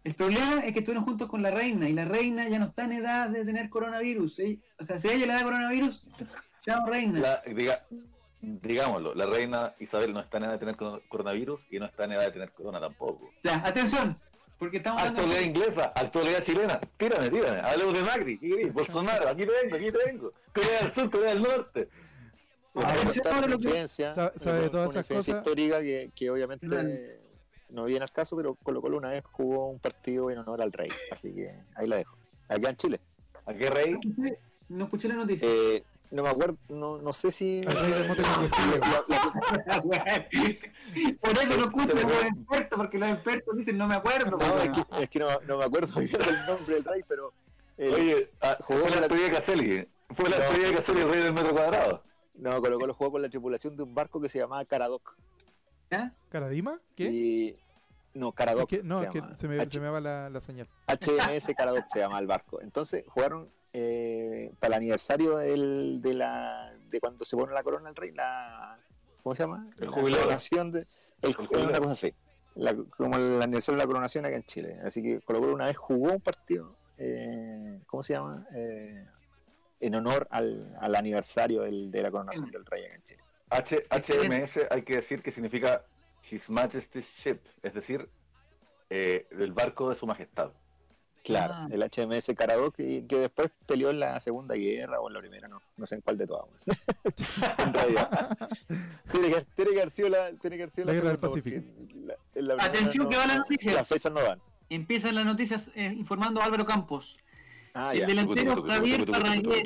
[0.06, 2.86] El problema es que estuvieron juntos con la reina y la reina ya no está
[2.86, 4.40] en edad de tener coronavirus.
[4.80, 6.08] O sea, si ella le da coronavirus,
[6.62, 7.20] chao reina.
[7.20, 7.86] La, diga,
[8.42, 12.06] digámoslo, la reina Isabel no está en edad de tener cor- coronavirus y no está
[12.06, 13.30] en edad de tener corona tampoco.
[13.44, 14.18] Ya, atención,
[14.62, 18.66] porque estamos hablando Actualidad inglesa, actualidad chilena, tírame, tírame, hablemos de Macri, ¿qué?
[18.72, 21.90] Bolsonaro, aquí tengo, aquí tengo, Corea del Sur, Corea del Norte.
[22.76, 22.90] Bueno,
[23.48, 25.28] lo que- influencia, Sabe- sabe de una todas esas cosas.
[25.38, 26.68] histórica que, que obviamente
[27.70, 30.72] no viene al caso, pero Colo Colo una vez jugó un partido en honor al
[30.72, 32.16] rey, así que ahí la dejo.
[32.48, 33.00] Acá en Chile.
[33.48, 33.96] ¿A qué rey?
[34.70, 35.48] No escuché la noticia.
[35.50, 37.64] Eh, no me acuerdo, no, no sé si...
[37.66, 38.80] Al rey del mote congresillo.
[39.08, 40.28] La- la-
[41.22, 44.38] Por eso no escucho a los expertos, porque los expertos dicen no me acuerdo.
[44.38, 47.34] no, es que, es que no, no me acuerdo bien del nombre del rey, pero...
[47.78, 51.10] eh, Oye, ah, jugó fue la despedida de Caselli, fue la despedida de Caselli, el
[51.10, 52.04] rey del metro cuadrado.
[52.36, 55.16] No, Colo Colo jugó con la tripulación de un barco que se llamaba Caradoc.
[55.92, 56.14] ¿Ya?
[56.30, 56.80] ¿Caradima?
[56.96, 57.04] ¿Qué?
[57.12, 57.58] Y...
[58.14, 58.72] No, Caradoc.
[58.72, 59.38] Es que- no, se es que llama.
[59.38, 60.68] se me, H- se me va la, la señal.
[60.88, 62.60] HMS Caradoc se llama el barco.
[62.62, 67.88] Entonces jugaron eh, para el aniversario del- de la de cuando se pone la corona
[67.90, 68.78] al rey, la
[69.24, 69.70] ¿cómo se llama?
[69.80, 70.20] El la jubileo.
[70.20, 70.88] coronación de
[71.22, 71.70] el, jubileo.
[71.70, 72.14] una cosa así.
[72.56, 74.78] La- como el aniversario de la coronación acá en Chile.
[74.84, 78.46] Así que Colo Colo una vez jugó un partido, eh, ¿cómo se llama?
[78.56, 79.06] Eh,
[79.80, 83.24] en honor al, al aniversario del- de la coronación del rey acá en Chile.
[83.50, 85.86] H, HMS hay que decir que significa
[86.30, 88.10] His Majesty's Ship, es decir,
[88.90, 90.52] eh, el barco de su majestad.
[91.24, 91.68] Claro, Ah.
[91.72, 95.48] el HMS Caradoc, que, que después peleó en la Segunda Guerra o en la Primera,
[95.48, 96.46] no, no sé en cuál de todas.
[97.60, 98.38] en realidad.
[99.12, 101.62] tiene, que, tiene que haber sido la, tiene que haber sido La Guerra del Pacífico.
[102.36, 103.76] la- la Atención que van las noticias.
[103.76, 104.40] Las fechas no dan.
[104.70, 107.18] Empiezan las noticias eh, informando a Álvaro Campos.
[107.74, 108.08] Ah, el ya.
[108.08, 109.64] delantero Javier Parragués,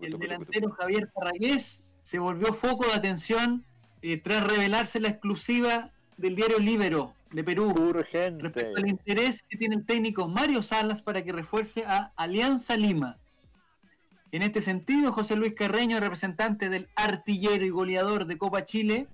[0.00, 3.64] el delantero Javier Parragués se volvió foco de atención
[4.02, 8.44] eh, tras revelarse la exclusiva del diario Libero de Perú Urgente.
[8.44, 13.18] respecto al interés que tiene el técnico Mario Salas para que refuerce a Alianza Lima.
[14.30, 19.08] En este sentido, José Luis Carreño, representante del artillero y goleador de Copa Chile,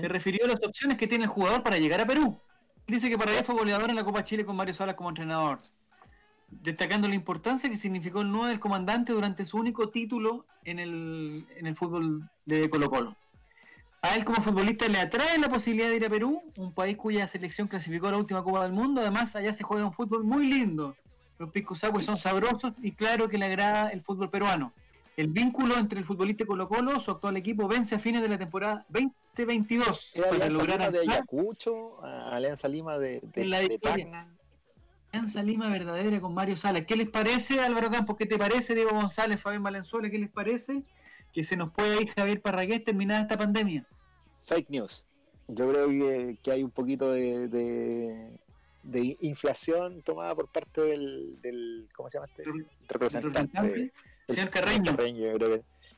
[0.00, 2.38] se refirió a las opciones que tiene el jugador para llegar a Perú.
[2.86, 5.58] Dice que Parragués fue goleador en la Copa Chile con Mario Salas como entrenador,
[6.48, 11.44] destacando la importancia que significó el 9 del comandante durante su único título en el,
[11.56, 13.16] en el fútbol de Colo Colo.
[14.04, 17.28] A él como futbolista le atrae la posibilidad de ir a Perú, un país cuya
[17.28, 19.00] selección clasificó a la última Copa del Mundo.
[19.00, 20.96] Además, allá se juega un fútbol muy lindo.
[21.38, 24.72] Los piscosagües son sabrosos y claro que le agrada el fútbol peruano.
[25.16, 28.28] El vínculo entre el futbolista y Colo Colo, su actual equipo, vence a fines de
[28.28, 32.04] la temporada 2022 ¿Es para Alianza lograr Lima de Ayacucho?
[32.04, 33.78] a Alianza Lima de, de, la de.
[33.78, 34.26] Tacna?
[35.12, 36.86] Alianza Lima verdadera con Mario Salas.
[36.86, 38.16] ¿Qué les parece, Álvaro Campos?
[38.16, 40.10] ¿Qué te parece, Diego González, Fabián Valenzuela?
[40.10, 40.82] ¿Qué les parece
[41.32, 43.86] que se nos puede ir Javier Parragués terminada esta pandemia?
[44.44, 45.04] Fake news.
[45.48, 48.38] Yo creo que, que hay un poquito de, de,
[48.82, 52.42] de inflación tomada por parte del, del ¿cómo se llama este?
[52.42, 53.38] ¿El Representante.
[53.58, 53.92] representante?
[54.28, 54.92] El Señor Carreño.
[54.92, 55.56] Yo creo que,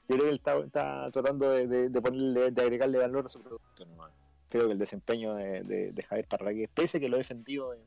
[0.08, 3.84] yo creo que él está, está tratando de, ponerle, de agregarle valor a su producto.
[3.86, 4.12] nomás.
[4.48, 7.80] Creo que el desempeño de, de, de Javier Parragués, pese que lo he defendido en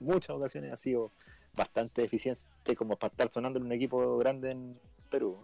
[0.00, 1.12] muchas ocasiones, ha sido
[1.54, 4.78] bastante eficiente como para estar sonando en un equipo grande en
[5.10, 5.38] Perú.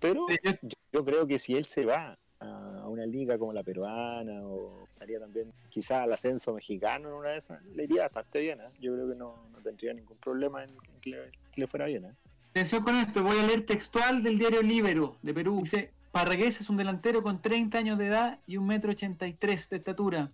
[0.00, 4.40] Pero Yo- yo, creo que si él se va a una liga como la peruana
[4.46, 8.60] o salía también quizás al ascenso mexicano en una de esas, le iría bastante bien.
[8.60, 8.70] ¿eh?
[8.80, 11.18] Yo creo que no, no tendría ningún problema en que le,
[11.52, 12.04] que le fuera bien.
[12.04, 12.12] ¿eh?
[12.50, 15.60] Atención con esto, voy a leer textual del diario Libero de Perú.
[15.62, 20.30] Dice, Parragués es un delantero con 30 años de edad y 1,83 m de estatura.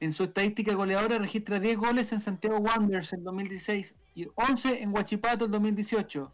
[0.00, 4.92] En su estadística goleadora registra 10 goles en Santiago Wanderers en 2016 y 11 en
[4.94, 6.32] Huachipato en 2018,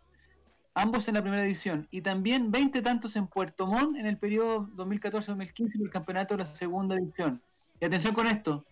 [0.74, 4.68] ambos en la primera división, y también 20 tantos en Puerto Montt en el periodo
[4.76, 7.42] 2014-2015 por el campeonato de la segunda división.
[7.80, 8.64] Y atención con esto,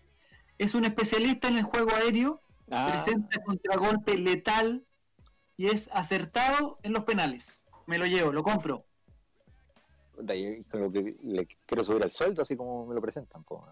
[0.59, 2.41] es un especialista en el juego aéreo,
[2.73, 4.85] Ah, presenta contragolpe letal
[5.57, 7.65] y es acertado en los penales.
[7.87, 8.85] Me lo llevo, lo compro.
[10.17, 13.43] de ahí con lo que le quiero subir el sueldo, así como me lo presentan.
[13.43, 13.67] po.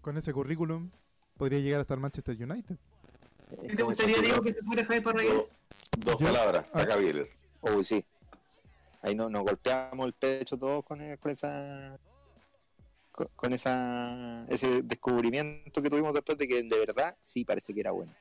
[0.00, 0.90] Con ese currículum
[1.36, 2.78] podría llegar hasta el Manchester United.
[3.48, 5.34] ¿Qué te gustaría, Diego, que se fuera Javier Parragués?
[5.98, 6.82] Dos, palabras, ah.
[6.82, 7.30] acá Bieler.
[7.60, 8.04] Uy, sí.
[9.02, 11.98] Ahí no, nos golpeamos el pecho todos con, eh, con esa
[13.12, 17.80] con, con esa ese descubrimiento que tuvimos después de que de verdad sí parece que
[17.80, 18.12] era bueno.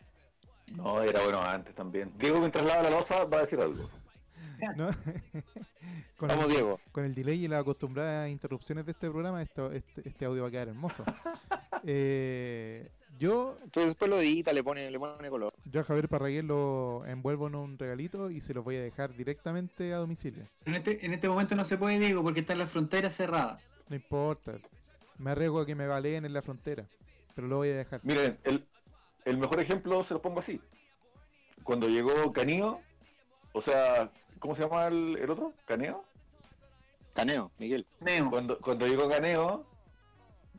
[0.73, 2.11] No, era bueno antes también.
[2.17, 3.89] Diego, mientras lava la losa, va a decir algo.
[4.75, 4.89] ¿no?
[6.17, 6.79] con, Vamos, el, Diego.
[6.91, 10.47] con el delay y las acostumbradas interrupciones de este programa, esto, este, este audio va
[10.47, 11.03] a quedar hermoso.
[11.87, 15.53] Eh, yo, Entonces después lo edita, le pone, le pone color.
[15.65, 19.15] yo a Javier Parragués lo envuelvo en un regalito y se lo voy a dejar
[19.15, 20.45] directamente a domicilio.
[20.65, 23.67] En este, en este momento no se puede, Diego, porque están las fronteras cerradas.
[23.89, 24.53] No importa.
[25.17, 26.85] Me arriesgo a que me baleen en la frontera.
[27.35, 28.01] Pero lo voy a dejar.
[28.03, 28.65] Miren, el,
[29.25, 30.59] el mejor ejemplo se lo pongo así.
[31.63, 32.81] Cuando llegó Caneo,
[33.53, 35.53] o sea, ¿cómo se llama el, el otro?
[35.65, 36.03] ¿Caneo?
[37.13, 37.85] Caneo, Miguel.
[38.29, 39.65] Cuando, cuando llegó Caneo,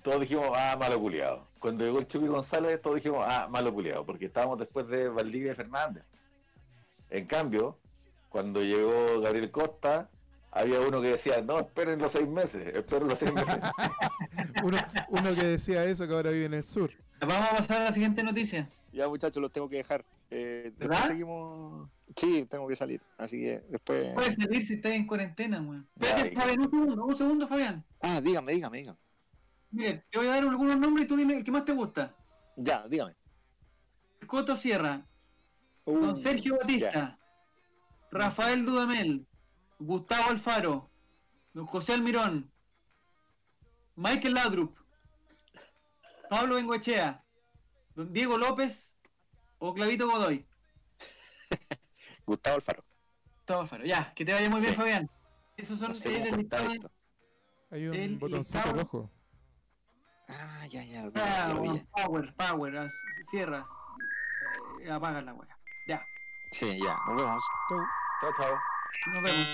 [0.06, 1.48] todos dijimos, ah, malo culiado.
[1.58, 5.50] Cuando llegó el Chucky González, todos dijimos, ah, malo culiado, porque estábamos después de Valdivia
[5.50, 6.04] y Fernández.
[7.10, 7.76] En cambio,
[8.28, 10.08] cuando llegó Gabriel Costa,
[10.52, 13.56] había uno que decía, no, esperen los seis meses, esperen los seis meses.
[14.64, 14.78] Uno,
[15.10, 16.90] uno que decía eso que ahora vive en el sur.
[17.20, 18.70] Vamos a pasar a la siguiente noticia.
[18.92, 20.04] Ya muchachos, los tengo que dejar.
[20.30, 21.06] Eh, después ¿Verdad?
[21.08, 21.90] seguimos.
[22.16, 23.00] Sí, tengo que salir.
[23.18, 24.14] Así que después.
[24.14, 25.86] Puedes salir si estás en cuarentena, weón.
[26.00, 26.34] Espérate.
[26.34, 27.84] Fabián, un segundo, un segundo, Fabián.
[28.00, 28.98] Ah, dígame, dígame, dígame.
[29.76, 32.16] Mire, te voy a dar algunos nombres y tú dime el que más te gusta.
[32.56, 33.14] Ya, dígame.
[34.26, 35.06] Coto Sierra,
[35.84, 37.16] Uh, Don Sergio Batista,
[38.10, 39.26] Rafael Dudamel,
[39.78, 40.90] Gustavo Alfaro,
[41.52, 42.50] Don José Almirón,
[43.94, 44.76] Michael Ladrup,
[46.30, 47.22] Pablo Bengoechea,
[47.94, 48.92] Don Diego López
[49.58, 50.44] o Clavito Godoy.
[52.26, 52.82] Gustavo Alfaro.
[53.36, 53.84] Gustavo Alfaro.
[53.84, 54.76] Ya, que te vaya muy bien, Sí.
[54.76, 55.10] Fabián.
[55.56, 56.90] Esos son No sé el esto.
[57.70, 59.10] Hay un El botoncito rojo.
[60.28, 61.02] Ah, ya, ya.
[61.02, 62.92] lo Ah, lo vi, power, power, as-
[63.30, 63.64] cierras.
[64.82, 65.56] Eh, apagas la wea.
[65.86, 66.04] Ya,
[66.52, 66.96] Sí, ya.
[67.06, 67.44] Nos vemos.
[67.68, 67.78] Chau.
[68.20, 68.58] chao, chao.
[69.12, 69.48] nos vemos.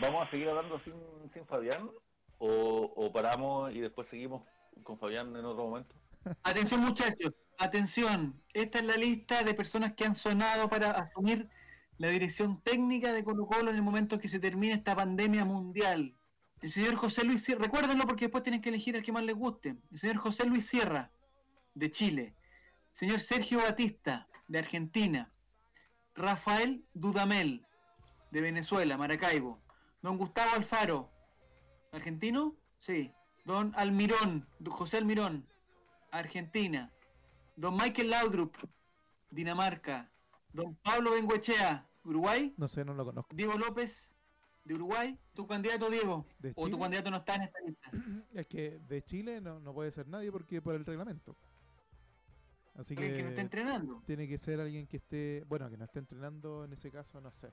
[0.00, 0.94] Vamos a seguir hablando sin,
[1.34, 1.90] sin Fabián.
[2.38, 4.42] o, o paramos y después seguimos
[4.82, 5.94] con Fabián en otro momento.
[6.42, 8.40] Atención muchachos, atención.
[8.54, 11.48] Esta es la lista de personas que han sonado para asumir
[11.98, 16.14] la dirección técnica de Colo Colo en el momento que se termine esta pandemia mundial.
[16.62, 19.34] El señor José Luis Sierra, recuérdenlo porque después tienen que elegir el que más les
[19.34, 19.76] guste.
[19.90, 21.10] El señor José Luis Sierra,
[21.74, 22.34] de Chile.
[22.92, 25.32] Señor Sergio Batista, de Argentina.
[26.14, 27.64] Rafael Dudamel,
[28.30, 29.62] de Venezuela, Maracaibo.
[30.02, 31.10] Don Gustavo Alfaro,
[31.92, 33.10] argentino, sí.
[33.44, 35.46] Don Almirón, don José Almirón,
[36.10, 36.92] Argentina.
[37.56, 38.54] Don Michael Laudrup,
[39.30, 40.10] Dinamarca.
[40.52, 42.52] Don Pablo Benguechea, Uruguay.
[42.58, 43.34] No sé, no lo conozco.
[43.34, 44.09] Diego López,
[44.64, 45.18] de Uruguay.
[45.34, 46.26] ¿Tu candidato, Diego?
[46.38, 47.90] ¿De ¿O tu candidato no está en esta lista?
[48.34, 51.36] Es que de Chile no, no puede ser nadie porque por el reglamento.
[52.74, 54.02] Así Alguien que no está que entrenando.
[54.06, 57.30] tiene que ser alguien que esté, bueno, que no esté entrenando en ese caso, no
[57.32, 57.52] sé.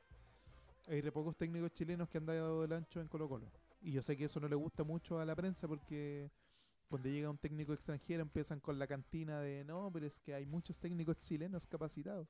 [0.88, 3.52] Hay re pocos técnicos chilenos que han dado el ancho en Colo Colo.
[3.82, 6.30] Y yo sé que eso no le gusta mucho a la prensa porque
[6.88, 10.46] cuando llega un técnico extranjero empiezan con la cantina de no, pero es que hay
[10.46, 12.28] muchos técnicos chilenos capacitados.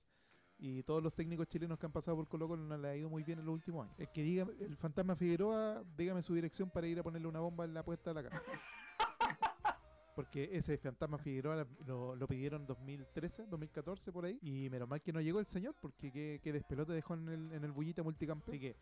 [0.60, 3.10] Y todos los técnicos chilenos que han pasado por Colo Colo no le ha ido
[3.10, 4.00] muy bien en los últimos años.
[4.00, 7.66] El que diga, el fantasma Figueroa, dígame su dirección para ir a ponerle una bomba
[7.66, 8.42] en la puerta de la casa.
[10.16, 14.40] Porque ese fantasma Figueroa lo, lo pidieron 2013, 2014 por ahí.
[14.42, 17.54] Y menos mal que no llegó el señor porque qué, qué despelote dejó en el,
[17.54, 18.46] en el bullita multicampo.
[18.48, 18.76] Así que,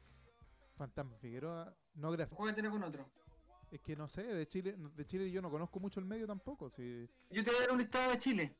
[0.77, 2.37] fantasma Figueroa, no gracias.
[2.37, 3.05] Juégatela con otro.
[3.69, 6.69] Es que no sé, de Chile, de Chile yo no conozco mucho el medio tampoco.
[6.69, 8.55] Si, Yo te voy a dar un listado de Chile.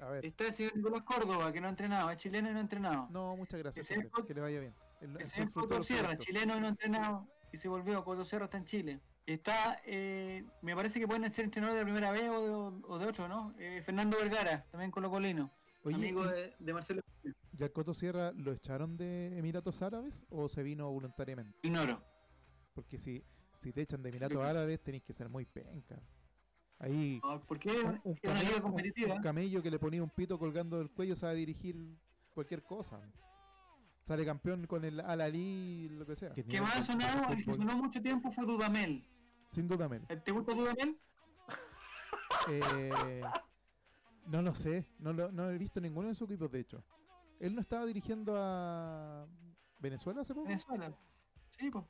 [0.00, 2.10] A ver, Está el señor Nicolás Córdoba, que no ha entrenado.
[2.10, 3.08] Es chileno y no ha entrenado.
[3.10, 3.90] no, muchas gracias.
[3.90, 4.74] El- que le vaya bien.
[5.00, 6.26] El, El el señor fruto de Coto los Sierra, proyectos.
[6.26, 7.28] chileno y no ha entrenado.
[7.52, 8.04] Y se volvió.
[8.04, 9.00] Coto Sierra está en Chile.
[9.26, 13.06] Está, eh, me parece que pueden ser entrenadores de primera vez o de, o de
[13.06, 13.54] otro, ¿no?
[13.58, 15.50] Eh, Fernando Vergara, también colocolino.
[15.84, 17.02] Oye, amigo ¿y- de, de Marcelo.
[17.56, 21.56] ¿y al Coto Sierra lo echaron de Emiratos Árabes o se vino voluntariamente?
[21.62, 22.02] Ignoro.
[22.74, 23.22] Porque si,
[23.58, 26.00] si te echan de Emiratos Árabes tenéis que ser muy penca.
[26.80, 29.14] Ahí Ah, Porque es un, un es una liga camello, un- competitiva.
[29.14, 31.76] un camello que le ponía un pito colgando del cuello sabe dirigir
[32.34, 33.00] cualquier cosa.
[34.02, 36.32] Sale campeón con el Al-Ali, lo que sea.
[36.34, 39.04] que más ha sonado, el que sonó mucho tiempo fue Dudamel.
[39.46, 40.06] Sin duda, Mel.
[40.24, 40.98] ¿Te gusta Dudamel?
[42.48, 43.22] Eh,
[44.26, 46.82] no lo sé, no, lo, no he visto ninguno de sus equipos, de hecho.
[47.40, 49.26] Él no estaba dirigiendo a
[49.78, 50.46] Venezuela hace poco.
[50.48, 50.94] Venezuela.
[51.58, 51.84] Sí, pues.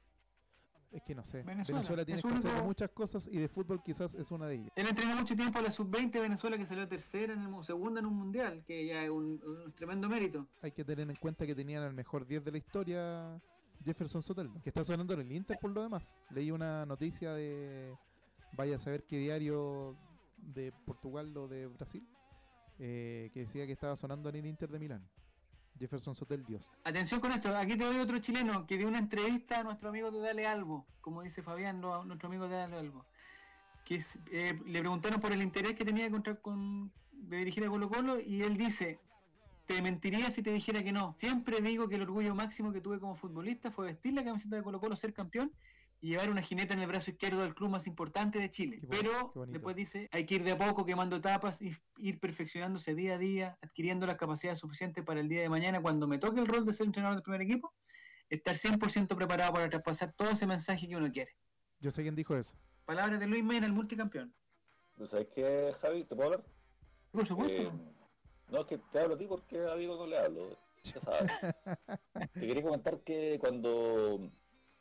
[0.92, 1.42] Es que no sé.
[1.42, 1.78] Venezuela.
[1.78, 4.72] Venezuela, tiene Es que hacer muchas cosas y de fútbol quizás es una de ellas.
[4.74, 8.00] Él entrenó mucho tiempo a la sub-20 de Venezuela, que salió tercera, en el, segunda
[8.00, 10.46] en un mundial, que ya es un, un tremendo mérito.
[10.62, 13.40] Hay que tener en cuenta que tenían al mejor 10 de la historia,
[13.84, 16.16] Jefferson Soteldo, que está sonando en el Inter por lo demás.
[16.30, 17.94] Leí una noticia de,
[18.56, 19.96] vaya a saber qué diario
[20.38, 22.06] de Portugal o de Brasil,
[22.78, 25.08] eh, que decía que estaba sonando en el Inter de Milán.
[25.80, 26.70] Jefferson Sotel, Dios.
[26.84, 30.10] Atención con esto, aquí te doy otro chileno que dio una entrevista a nuestro amigo
[30.10, 33.06] de Dale Albo, como dice Fabián, lo- nuestro amigo de Dale Albo.
[33.86, 37.68] Que es- eh, le preguntaron por el interés que tenía contra, con, de dirigir a
[37.68, 39.00] Colo Colo y él dice,
[39.66, 41.16] te mentiría si te dijera que no.
[41.18, 44.62] Siempre digo que el orgullo máximo que tuve como futbolista fue vestir la camiseta de
[44.62, 45.50] Colo Colo, ser campeón
[46.00, 48.78] y llevar una jineta en el brazo izquierdo del club más importante de Chile.
[48.80, 52.18] Qué Pero qué después dice, hay que ir de a poco quemando etapas y ir
[52.18, 56.18] perfeccionándose día a día, adquiriendo las capacidades suficientes para el día de mañana, cuando me
[56.18, 57.74] toque el rol de ser entrenador del primer equipo,
[58.30, 61.36] estar 100% preparado para traspasar todo ese mensaje que uno quiere.
[61.80, 62.56] Yo sé quién dijo eso.
[62.86, 64.34] Palabras de Luis Mena, el multicampeón.
[64.96, 66.04] ¿Tú sabes qué, Javi?
[66.04, 66.44] ¿Te puedo hablar?
[67.12, 67.62] Por supuesto.
[67.62, 67.72] Eh,
[68.50, 70.56] no, es que te hablo a ti porque a Diego no le hablo.
[70.82, 71.30] Ya sabes.
[72.34, 74.30] te quería comentar que cuando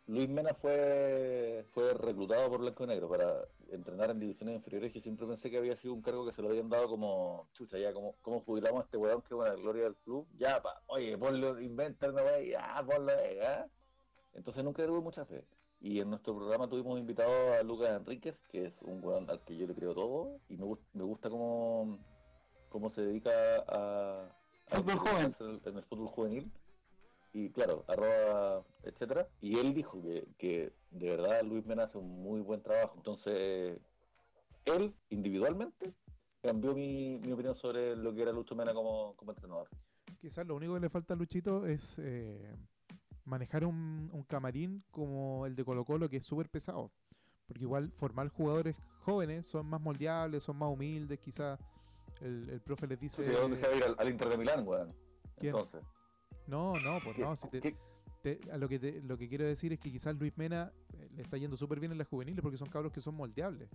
[0.10, 5.02] Luis Mena fue, fue reclutado por Blanco y Negro para entrenar en divisiones inferiores, yo
[5.02, 7.94] siempre pensé que había sido un cargo que se lo habían dado como, chucha, ya,
[7.94, 11.62] como, como jubilamos a este weón que es gloria del club, ya, pa, oye, ponlo,
[11.62, 13.68] inventa una weá, ya, ponlo, eh, ¿ah?
[14.34, 15.46] Entonces nunca tuve mucha fe.
[15.80, 19.56] Y en nuestro programa tuvimos invitado a Lucas Enríquez, que es un weón al que
[19.56, 22.00] yo le creo todo, y me, gust- me gusta cómo,
[22.70, 23.30] cómo se dedica
[23.68, 24.24] a,
[24.72, 26.52] a Fútbol en el, en el fútbol juvenil.
[27.32, 29.28] Y claro, arroba, etcétera.
[29.40, 32.96] Y él dijo que, que de verdad Luis Mena hace un muy buen trabajo.
[32.98, 33.80] Entonces,
[34.66, 35.94] él individualmente
[36.42, 39.70] cambió mi, mi opinión sobre lo que era Lucho Mena como, como entrenador.
[40.20, 42.58] Quizás lo único que le falta a Luchito es eh,
[43.26, 46.92] manejar un, un camarín como el de Colo Colo, que es súper pesado.
[47.48, 51.60] Porque igual formar jugadores jóvenes son más moldeables, son más humildes, quizás
[52.22, 53.22] el, el profe les dice...
[53.22, 54.94] ¿De dónde se va a ir al, al Inter de Milán, weón?
[55.38, 55.56] ¿Quién?
[56.50, 57.36] No, no, pues ¿qué- no.
[57.36, 57.78] Si te- qué-
[58.22, 61.10] te- a lo, que te- lo que quiero decir es que quizás Luis Mena eh,
[61.16, 63.70] le está yendo súper bien en las juveniles porque son cabros que son moldeables.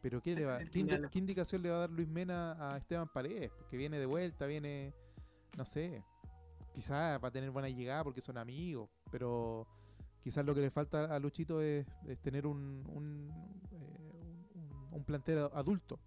[0.00, 2.78] Pero ¿qué, le va, qué, indi- qué indicación le va a dar Luis Mena a
[2.78, 3.50] Esteban Paredes?
[3.58, 4.94] Porque viene de vuelta, viene,
[5.58, 6.02] no sé,
[6.72, 9.66] quizás va a tener buena llegada porque son amigos, pero
[10.22, 13.30] quizás lo que le falta a Luchito es, es tener un, un,
[13.72, 15.98] eh, un- un plantel adulto.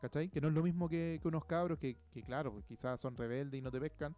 [0.00, 0.28] ¿Cachai?
[0.28, 3.16] Que no es lo mismo que, que unos cabros que, que, claro, pues quizás son
[3.16, 4.14] rebeldes y no te pescan,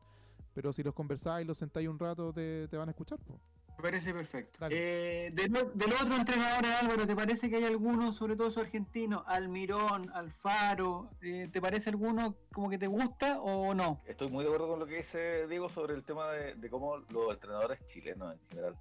[0.55, 3.19] pero si los conversáis y los sentáis un rato, te, te van a escuchar.
[3.21, 3.39] po.
[3.79, 4.67] Me parece perfecto.
[4.71, 8.49] Eh, de, lo- de los otros entrenadores, Álvaro, ¿te parece que hay alguno, sobre todo
[8.49, 13.99] esos argentinos, Almirón, Alfaro, eh, ¿te parece alguno como que te gusta o no?
[14.05, 16.99] Estoy muy de acuerdo con lo que dice Diego sobre el tema de, de cómo
[16.99, 18.77] los entrenadores chilenos en general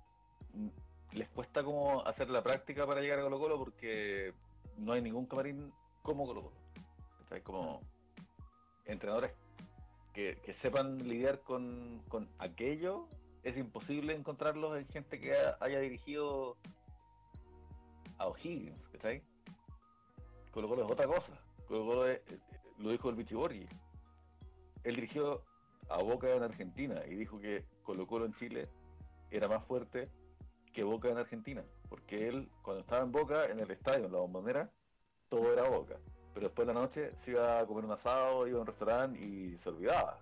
[0.54, 0.68] mm,
[1.14, 4.34] les cuesta como hacer la práctica para llegar a Colo Colo porque
[4.78, 7.42] no hay ningún camarín como Colo Colo.
[7.44, 7.82] Como
[8.86, 9.32] entrenadores
[10.44, 13.08] que, sepan lidiar con, con aquello,
[13.44, 16.58] es imposible encontrarlos en gente que ha- haya dirigido
[18.18, 19.24] a O'Higgins, ¿cachai?
[20.52, 21.40] Colo Colo es otra cosa.
[21.68, 22.22] Colo Colo eh,
[22.80, 23.68] lo dijo el Bichiborgi
[24.84, 25.44] él dirigió
[25.90, 28.70] a Boca en Argentina y dijo que Colo Colo en Chile
[29.30, 30.10] era más fuerte
[30.74, 34.20] que Boca en Argentina, porque él cuando estaba en Boca, en el estadio, en la
[34.20, 34.72] bombonera,
[35.30, 35.98] todo era Boca,
[36.34, 39.20] pero después de la noche se iba a comer un asado, iba a un restaurante
[39.20, 40.20] y se olvidaba.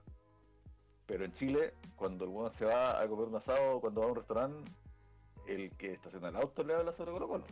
[1.05, 4.15] Pero en Chile, cuando el se va a comer un asado, cuando va a un
[4.15, 4.71] restaurante,
[5.47, 7.45] el que estaciona el auto le habla sobre Colo Colo.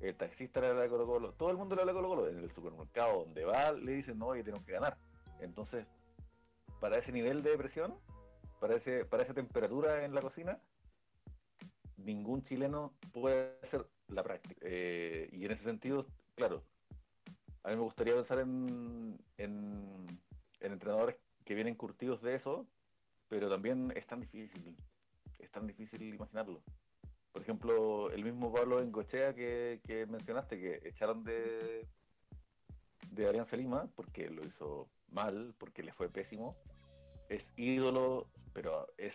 [0.00, 2.28] El taxista le habla de Colo Colo, todo el mundo le habla de Colo Colo,
[2.28, 4.96] en el supermercado donde va le dicen, no, oye, tenemos que ganar.
[5.40, 5.86] Entonces,
[6.80, 7.94] para ese nivel de presión,
[8.58, 10.58] para, ese, para esa temperatura en la cocina,
[11.98, 14.54] ningún chileno puede hacer la práctica.
[14.62, 16.62] Eh, y en ese sentido, claro,
[17.62, 20.20] a mí me gustaría pensar en, en,
[20.60, 22.66] en entrenadores que vienen curtidos de eso,
[23.28, 24.76] pero también es tan difícil,
[25.38, 26.62] es tan difícil imaginarlo.
[27.32, 31.86] Por ejemplo, el mismo Pablo Engochea que, que mencionaste, que echaron de,
[33.10, 36.56] de Alianza Lima, porque lo hizo mal, porque le fue pésimo,
[37.28, 39.14] es ídolo, pero es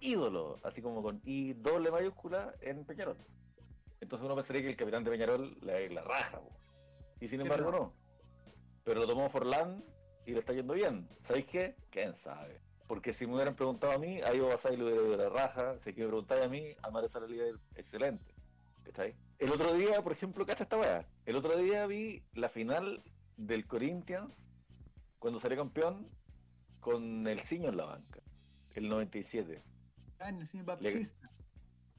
[0.00, 3.16] ídolo, así como con I doble mayúscula en Peñarol.
[4.00, 6.65] Entonces uno pensaría que el capitán de Peñarol le la raja, po.
[7.20, 7.92] Y sin embargo no.
[8.84, 9.84] Pero lo tomó Forlán
[10.26, 11.08] y le está yendo bien.
[11.26, 11.76] ¿Sabéis qué?
[11.90, 12.60] ¿Quién sabe?
[12.86, 15.28] Porque si me hubieran preguntado a mí, a Ivo Basay le hubiera ido de la
[15.28, 18.34] raja, si que me preguntáis a mí, a Mario Sala le iba a ir excelente.
[18.84, 19.14] ¿Cachai?
[19.38, 21.04] El otro día, por ejemplo, cacha esta weá.
[21.24, 23.02] El otro día vi la final
[23.36, 24.32] del Corinthians
[25.18, 26.08] cuando salió campeón
[26.80, 28.20] con el Ciño en la banca,
[28.74, 29.62] el 97.
[30.20, 31.28] Ah, en el cine Baptista.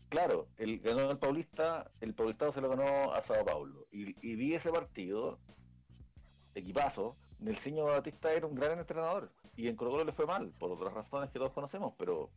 [0.10, 3.88] Claro, el ganó el Paulista, el Paulistado se lo ganó a Sao Paulo.
[3.91, 5.38] Y, vi ese partido,
[6.55, 9.30] equipazo, Nelsinho Batista era un gran entrenador.
[9.58, 12.30] Y en Colo le fue mal, por otras razones que todos conocemos, pero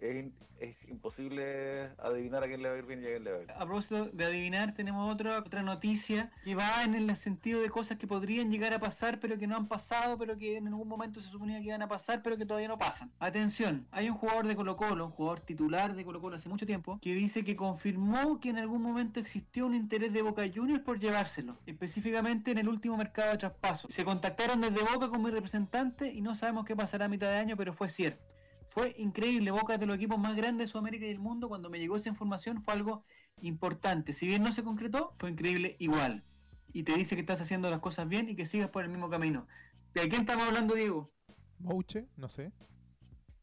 [0.00, 3.36] es, imposible adivinar a quién le va a ir bien y a quién le va
[3.36, 3.58] a ir bien.
[3.58, 7.98] A propósito de adivinar, tenemos otra, otra noticia que va en el sentido de cosas
[7.98, 11.20] que podrían llegar a pasar, pero que no han pasado, pero que en algún momento
[11.20, 13.10] se suponía que iban a pasar, pero que todavía no pasan.
[13.18, 16.66] Atención, hay un jugador de Colo Colo, un jugador titular de Colo Colo hace mucho
[16.66, 20.82] tiempo, que dice que confirmó que en algún momento existió un interés de Boca Juniors
[20.82, 23.88] por llevárselo, específicamente en el último mercado de traspaso.
[23.90, 27.36] Se contactaron desde Boca con mi representante y no sabemos qué pasará a mitad de
[27.36, 28.37] año, pero fue cierto.
[28.70, 31.48] Fue increíble, Boca es de los equipos más grandes de Sudamérica y del mundo.
[31.48, 33.04] Cuando me llegó esa información fue algo
[33.40, 34.12] importante.
[34.12, 36.24] Si bien no se concretó, fue increíble igual.
[36.72, 39.08] Y te dice que estás haciendo las cosas bien y que sigas por el mismo
[39.08, 39.46] camino.
[39.94, 41.10] ¿De quién estamos hablando, Diego?
[41.58, 42.52] Mouche, no sé.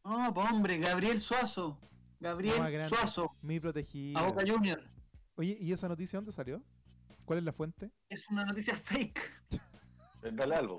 [0.04, 1.78] No, pues hombre, Gabriel Suazo.
[2.20, 2.88] Gabriel No.
[2.88, 4.20] Suazo, Mi protegida.
[4.20, 4.82] a Boca Junior.
[5.34, 6.62] Oye, ¿y esa noticia dónde salió?
[7.26, 7.90] ¿Cuál es la fuente?
[8.08, 9.20] Es una noticia fake.
[10.32, 10.78] Dale algo.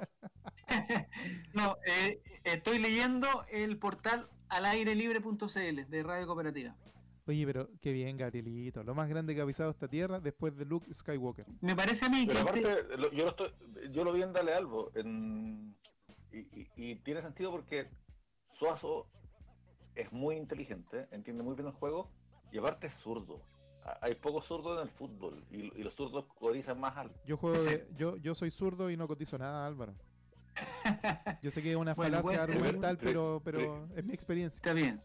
[1.54, 6.76] No, eh, estoy leyendo el portal alairelibre.cl de Radio Cooperativa.
[7.26, 8.84] Oye, pero qué bien, Gabrielito.
[8.84, 11.46] Lo más grande que ha pisado esta tierra después de Luke Skywalker.
[11.62, 13.52] Me parece a mí que este- aparte, lo- yo, lo estoy,
[13.92, 15.76] yo lo vi en Dale Albo, en-
[16.32, 17.90] y, y- y tiene sentido porque
[18.58, 19.08] Suazo
[19.96, 22.12] es muy inteligente, entiende muy bien el juego,
[22.52, 23.42] y aparte es zurdo.
[24.02, 27.20] Hay pocos zurdos en el fútbol, y, y los zurdos cotizan más alto.
[27.26, 29.96] Yo juego de, yo, yo soy zurdo y no cotizo nada, Álvaro.
[31.42, 34.56] Yo sé que es una Bueno, falacia argumental, pero- pero, pero es mi experiencia.
[34.58, 35.02] Está bien.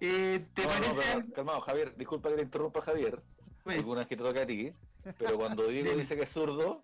[0.00, 1.34] Eh, ¿Te No, no, parece pero, algo?
[1.34, 3.22] calmado, Javier, disculpa que te interrumpa, Javier.
[3.64, 4.72] Bueno, alguna vez que te toca a ti,
[5.18, 6.82] pero cuando Diego dice que es zurdo,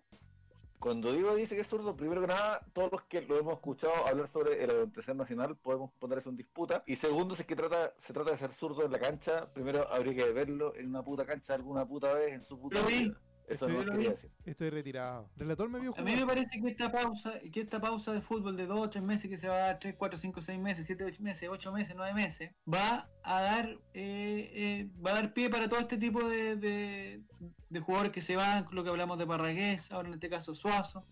[0.79, 4.05] cuando Diego dice que es zurdo, primero que nada, todos los que lo hemos escuchado
[4.07, 6.83] hablar sobre el acontecer nacional podemos poner eso en disputa.
[6.87, 9.87] Y segundo, si es que trata, se trata de ser zurdo en la cancha, primero
[9.93, 13.13] habría que verlo en una puta cancha alguna puta vez en su puta Lo vi.
[13.47, 14.31] Eso Estoy- no decir.
[14.45, 15.29] Estoy retirado.
[15.35, 16.35] Relator me vio a mí me jugar.
[16.35, 19.37] parece que esta pausa, que esta pausa de fútbol de 2 o 3 meses, que
[19.37, 22.13] se va a dar 3, 4, 5, 6 meses, 7, 8 meses, 8 meses, 9
[22.13, 26.55] meses, va a dar eh, eh, va a dar pie para todo este tipo de,
[26.55, 27.21] de,
[27.69, 31.05] de jugadores que se van, lo que hablamos de Parragués, ahora en este caso Suazo.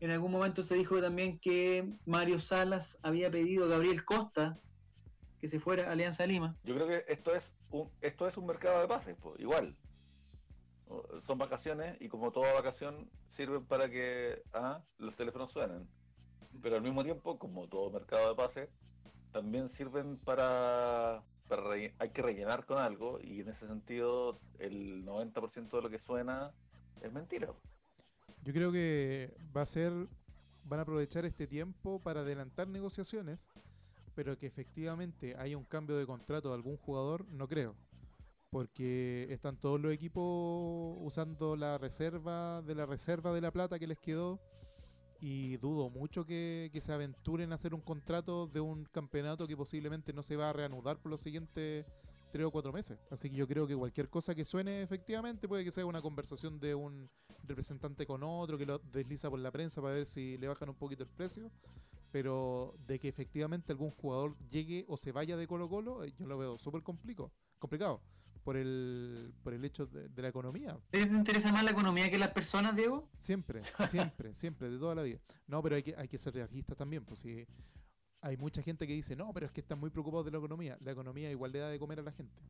[0.00, 4.58] En algún momento se dijo también que Mario Salas había pedido a Gabriel Costa
[5.40, 6.56] que se fuera a Alianza Lima.
[6.64, 9.74] Yo creo que esto es un, esto es un mercado de pases, pues, igual.
[11.26, 15.88] Son vacaciones y como toda vacación sirven para que ah, los teléfonos suenen.
[16.62, 18.68] Pero al mismo tiempo, como todo mercado de pases,
[19.32, 25.70] también sirven para, para hay que rellenar con algo y en ese sentido el 90%
[25.70, 26.52] de lo que suena
[27.02, 27.52] es mentira.
[28.44, 29.92] Yo creo que va a ser,
[30.64, 33.48] van a aprovechar este tiempo para adelantar negociaciones,
[34.14, 37.74] pero que efectivamente haya un cambio de contrato de algún jugador, no creo.
[38.54, 43.88] Porque están todos los equipos usando la reserva de la reserva de la plata que
[43.88, 44.38] les quedó.
[45.20, 49.56] Y dudo mucho que, que se aventuren a hacer un contrato de un campeonato que
[49.56, 51.84] posiblemente no se va a reanudar por los siguientes
[52.30, 52.96] tres o cuatro meses.
[53.10, 56.60] Así que yo creo que cualquier cosa que suene efectivamente puede que sea una conversación
[56.60, 57.10] de un
[57.42, 60.76] representante con otro que lo desliza por la prensa para ver si le bajan un
[60.76, 61.50] poquito el precio.
[62.14, 66.26] Pero de que efectivamente algún jugador llegue o se vaya de Colo Colo, eh, yo
[66.26, 68.00] lo veo súper complico, complicado
[68.44, 70.78] por el, por el hecho de, de la economía.
[70.90, 73.08] ¿Te interesa más la economía que las personas, Diego?
[73.18, 75.18] Siempre, siempre, siempre, de toda la vida.
[75.48, 77.48] No, pero hay que, hay que ser realistas también, pues si
[78.20, 80.78] hay mucha gente que dice, no, pero es que están muy preocupados de la economía.
[80.82, 82.40] La economía igual le da de comer a la gente.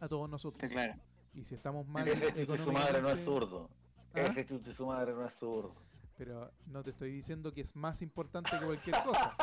[0.00, 0.72] A todos nosotros.
[0.72, 0.94] Claro.
[1.34, 3.68] Y si estamos mal Ese chuche su madre no es zurdo.
[4.14, 4.32] ¿Ah?
[4.34, 5.74] Ese su madre no es zurdo.
[6.16, 9.36] Pero no te estoy diciendo que es más importante que cualquier cosa.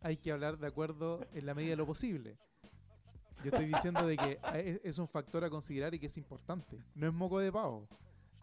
[0.00, 2.36] Hay que hablar de acuerdo en la medida de lo posible.
[3.42, 6.78] Yo estoy diciendo de que es un factor a considerar y que es importante.
[6.94, 7.88] No es moco de pavo.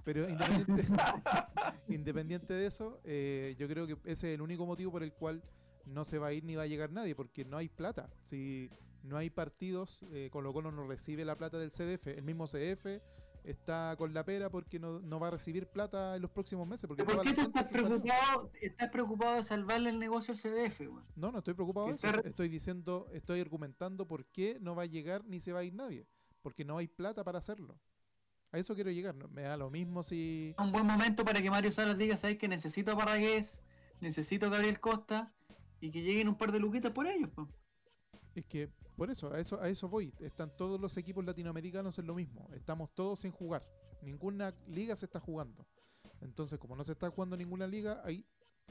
[0.04, 0.88] Pero independiente,
[1.88, 5.44] independiente de eso, eh, yo creo que ese es el único motivo por el cual
[5.86, 8.10] no se va a ir ni va a llegar nadie, porque no hay plata.
[8.26, 8.70] Si
[9.04, 12.08] no hay partidos, eh, Colo Colo no recibe la plata del CDF.
[12.08, 13.02] El mismo CDF
[13.44, 16.88] está con la pera porque no, no va a recibir plata en los próximos meses.
[16.88, 20.82] Porque ¿Por qué tú estás preocupado, estás preocupado de salvarle el negocio al CDF?
[21.16, 22.08] No, no estoy preocupado de eso.
[22.24, 25.74] Estoy diciendo, estoy argumentando por qué no va a llegar ni se va a ir
[25.74, 26.06] nadie.
[26.42, 27.80] Porque no hay plata para hacerlo.
[28.52, 29.14] A eso quiero llegar.
[29.16, 30.56] no- Me da lo mismo si.
[30.58, 33.60] Un buen momento para que Mario Salas diga, ¿sabes que necesito a Parragués,
[34.00, 35.34] necesito a Gabriel Costa
[35.82, 37.48] y que lleguen un par de luquitas por ellos, pues.
[38.40, 40.14] Es que por eso, a eso, a eso voy.
[40.20, 42.48] Están todos los equipos latinoamericanos en lo mismo.
[42.54, 43.66] Estamos todos sin jugar.
[44.02, 45.66] Ninguna liga se está jugando.
[46.22, 48.26] Entonces, como no se está jugando ninguna liga, hay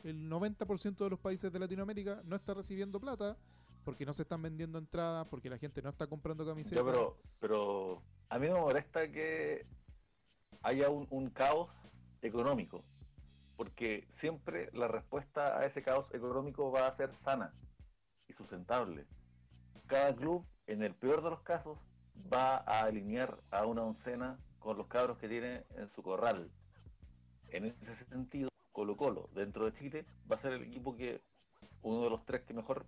[0.04, 3.36] el 90% de los países de Latinoamérica no está recibiendo plata
[3.84, 6.82] porque no se están vendiendo entradas, porque la gente no está comprando camisetas.
[6.84, 9.66] Pero, pero a mí me molesta que
[10.62, 11.68] haya un caos
[12.22, 12.84] económico,
[13.56, 17.52] porque siempre la respuesta a ese caos económico va a ser sana
[18.28, 19.06] y sustentable.
[19.88, 21.76] Cada club, en el peor de los casos,
[22.32, 26.50] va a alinear a una oncena con los cabros que tiene en su corral.
[27.48, 31.20] En ese sentido, Colo Colo, dentro de Chile, va a ser el equipo que,
[31.82, 32.84] uno de los tres que mejor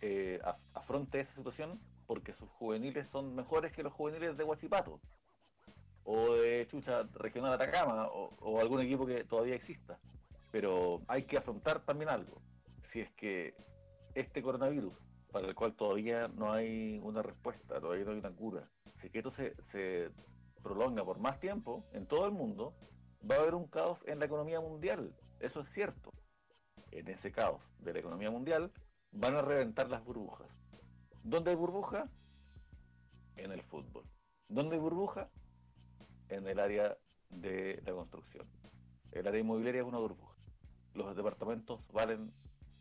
[0.00, 4.98] eh, af- afronte esa situación porque sus juveniles son mejores que los juveniles de Huachipato
[6.04, 9.98] o de Chucha Regional Atacama o, o algún equipo que todavía exista.
[10.50, 12.42] Pero hay que afrontar también algo.
[12.92, 13.54] Si es que
[14.14, 14.92] este coronavirus,
[15.32, 18.68] para el cual todavía no hay una respuesta, todavía no hay una cura,
[19.00, 19.32] si esto
[19.72, 20.10] se
[20.62, 22.74] prolonga por más tiempo en todo el mundo,
[23.28, 25.14] va a haber un caos en la economía mundial.
[25.40, 26.12] Eso es cierto.
[26.90, 28.70] En ese caos de la economía mundial
[29.10, 30.48] van a reventar las burbujas.
[31.22, 32.08] ¿Dónde hay burbuja?
[33.36, 34.04] En el fútbol.
[34.48, 35.28] ¿Dónde hay burbuja?
[36.28, 36.96] En el área
[37.30, 38.46] de la construcción.
[39.10, 40.36] El área inmobiliaria es una burbuja.
[40.94, 42.32] Los departamentos valen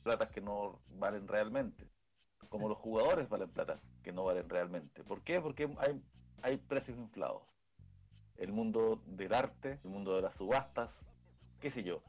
[0.04, 1.88] platas que no valen realmente.
[2.52, 5.06] Como los jugadores valen plata que no valen realmente.
[5.06, 5.40] ¿Por qué?
[5.40, 6.04] Porque hay,
[6.42, 7.44] hay precios inflados.
[8.36, 10.90] El mundo del arte, el mundo de las subastas,
[11.62, 12.02] qué sé yo.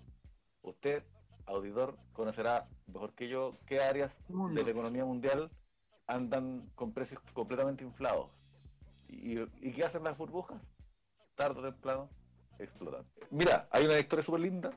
[0.62, 1.04] Usted,
[1.46, 5.48] auditor, conocerá mejor que yo qué áreas de la economía mundial
[6.08, 8.28] andan con precios completamente inflados.
[9.06, 10.60] ¿Y, y qué hacen las burbujas?
[11.36, 12.08] Tarde o temprano
[12.58, 13.04] explotan.
[13.30, 14.76] Mira, hay una historia súper linda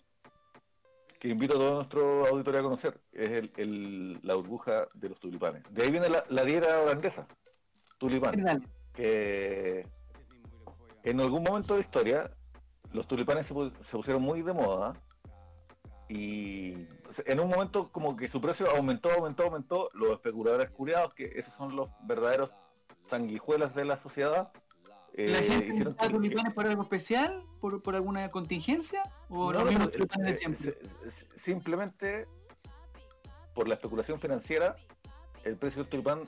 [1.25, 2.99] que invito a todo nuestro auditorio a conocer.
[3.11, 5.63] Es el, el- la burbuja de los tulipanes.
[5.71, 7.25] De ahí viene la, la diera holandesa,
[7.97, 8.35] tulipán,
[8.93, 9.87] que
[11.03, 12.31] en algún momento de la historia
[12.93, 13.53] los tulipanes se,
[13.89, 14.93] se pusieron muy de moda
[16.09, 16.73] y
[17.25, 21.53] en un momento como que su precio aumentó, aumentó, aumentó, los especuladores curiados, que esos
[21.57, 22.51] son los verdaderos
[23.09, 24.51] sanguijuelas de la sociedad,
[25.17, 27.43] ¿La gente hicieron necesita que- tulipanes por algo especial?
[27.61, 29.01] ¿Por, por alguna contingencia?
[29.29, 30.69] ¿O No, los no, mismos pero, tulipanes de eh, siempre?
[30.69, 32.27] eh, eh, Simplemente
[33.53, 34.75] por la especulación financiera,
[35.43, 36.27] el precio del tulipán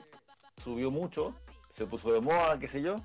[0.64, 1.34] subió mucho,
[1.76, 2.96] se puso de moda, qué sé yo,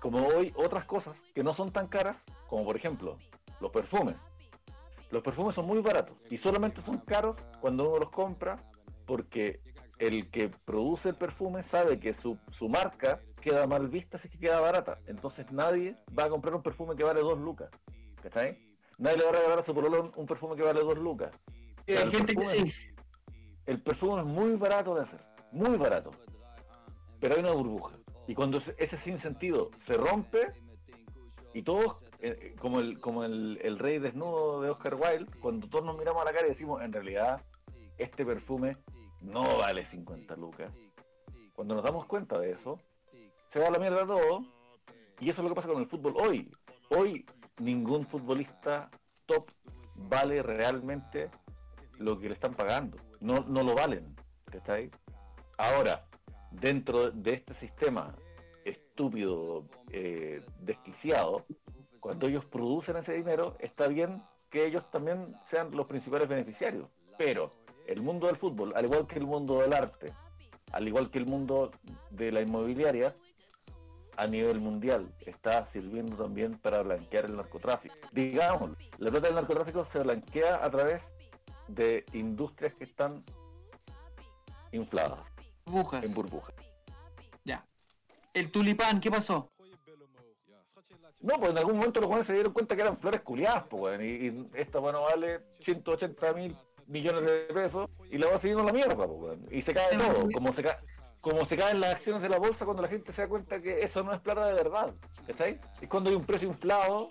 [0.00, 2.16] como hoy otras cosas que no son tan caras,
[2.46, 3.16] como por ejemplo
[3.60, 4.14] los perfumes.
[5.10, 8.62] Los perfumes son muy baratos y solamente son caros cuando uno los compra
[9.06, 9.60] porque
[9.98, 14.32] el que produce el perfume sabe que su, su marca queda mal vista si es
[14.32, 14.98] que queda barata.
[15.06, 17.70] Entonces nadie va a comprar un perfume que vale dos lucas.
[18.22, 18.58] ¿Cachai?
[18.98, 21.30] Nadie le va a regalar a su pololo un perfume que vale dos lucas.
[21.86, 22.72] Hay gente que sí.
[23.66, 25.20] El perfume es muy barato de hacer,
[25.52, 26.10] muy barato.
[27.20, 27.96] Pero hay una burbuja.
[28.26, 30.52] Y cuando se- ese sinsentido se rompe,
[31.54, 35.68] y todos, eh, eh, como el, como el, el rey desnudo de Oscar Wilde, cuando
[35.68, 37.42] todos nos miramos a la cara y decimos, en realidad,
[37.96, 38.76] este perfume
[39.22, 40.70] no vale 50 lucas.
[41.54, 42.78] Cuando nos damos cuenta de eso,
[43.52, 44.44] se va la mierda todo.
[45.20, 46.50] Y eso es lo que pasa con el fútbol hoy.
[46.90, 47.26] Hoy
[47.58, 48.90] ningún futbolista
[49.26, 49.48] top
[49.94, 51.30] vale realmente
[51.98, 52.98] lo que le están pagando.
[53.20, 54.14] No, no lo valen.
[54.50, 54.90] ¿cachai?
[55.56, 56.06] Ahora,
[56.50, 58.14] dentro de este sistema
[58.64, 61.44] estúpido, eh, desquiciado,
[62.00, 66.88] cuando ellos producen ese dinero, está bien que ellos también sean los principales beneficiarios.
[67.16, 67.50] Pero
[67.86, 70.12] el mundo del fútbol, al igual que el mundo del arte,
[70.72, 71.70] al igual que el mundo
[72.10, 73.14] de la inmobiliaria,
[74.18, 77.94] a nivel mundial está sirviendo también para blanquear el narcotráfico.
[78.10, 81.02] Digamos, la plata del narcotráfico se blanquea a través
[81.68, 83.22] de industrias que están
[84.72, 85.20] infladas
[85.64, 86.04] Burbujas.
[86.04, 86.54] en burbujas.
[87.44, 87.64] Ya.
[88.34, 89.48] El tulipán, ¿qué pasó?
[91.20, 94.00] No, pues en algún momento los jóvenes se dieron cuenta que eran flores culiadas, pues,
[94.00, 96.56] y, y esta, bueno, vale 180 mil
[96.86, 100.52] millones de pesos y la va siguiendo la mierda, pues, y se cae todo, como
[100.52, 100.80] se, ca
[101.20, 103.80] como se caen las acciones de la bolsa cuando la gente se da cuenta que
[103.80, 104.94] eso no es plata de verdad,
[105.26, 105.60] ¿cachai?
[105.80, 107.08] Es cuando hay un precio inflado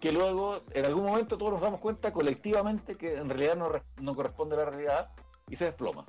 [0.00, 3.82] que luego, en algún momento todos nos damos cuenta colectivamente que en realidad no, re-
[4.00, 5.10] no corresponde a la realidad
[5.48, 6.04] y se desploma.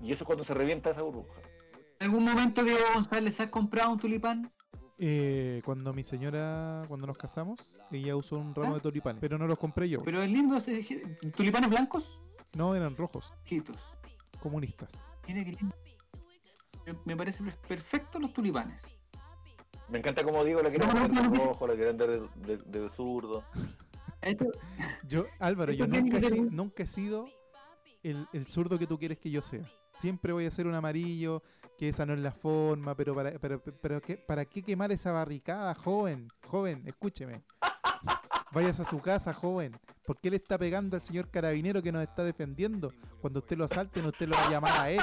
[0.00, 1.32] Y eso es cuando se revienta esa burbuja.
[2.00, 4.52] ¿En algún momento, Diego González, has comprado un tulipán?
[4.98, 8.74] Eh, cuando mi señora, cuando nos casamos, ella usó un ramo ¿Ah?
[8.74, 10.02] de tulipanes, pero no los compré yo.
[10.02, 10.82] Pero es lindo, ese-
[11.36, 12.18] tulipanes blancos,
[12.56, 13.76] No, eran rojos, quitos.
[14.40, 14.90] comunistas.
[15.26, 15.74] Mira qué lindo.
[17.04, 18.82] Me- parece per- perfecto los tulipanes.
[19.88, 22.90] Me encanta como digo, la quieren No, no, de rojo, la quieren de, de, de
[22.96, 23.44] zurdo.
[24.22, 24.46] Esto-
[25.06, 27.26] Yo, Álvaro, Esto yo nunca he, que si- ser- nunca he sido
[28.02, 29.62] el, el zurdo que tú quieres que yo sea.
[29.96, 31.42] Siempre voy a ser un amarillo,
[31.78, 35.12] que esa no es la forma, pero para, pero, pero ¿qué, ¿para qué quemar esa
[35.12, 36.28] barricada, joven?
[36.48, 37.42] Joven, escúcheme.
[38.52, 39.76] Vayas a su casa, joven.
[40.06, 42.92] ¿Por qué le está pegando al señor carabinero que nos está defendiendo?
[43.20, 45.00] Cuando usted lo asalten, usted lo va a llamar a él.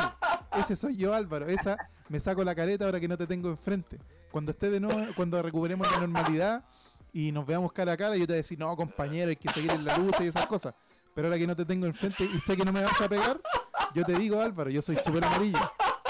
[0.57, 1.47] Ese soy yo, Álvaro.
[1.47, 1.77] Esa
[2.09, 3.97] me saco la careta ahora que no te tengo enfrente.
[4.31, 6.63] Cuando esté de nuevo, cuando recuperemos la normalidad
[7.13, 9.51] y nos veamos cara a cara, yo te voy a decir, no, compañero, hay que
[9.51, 10.73] seguir en la lucha y esas cosas.
[11.13, 13.39] Pero ahora que no te tengo enfrente y sé que no me vas a pegar,
[13.93, 15.59] yo te digo, Álvaro, yo soy súper amarillo.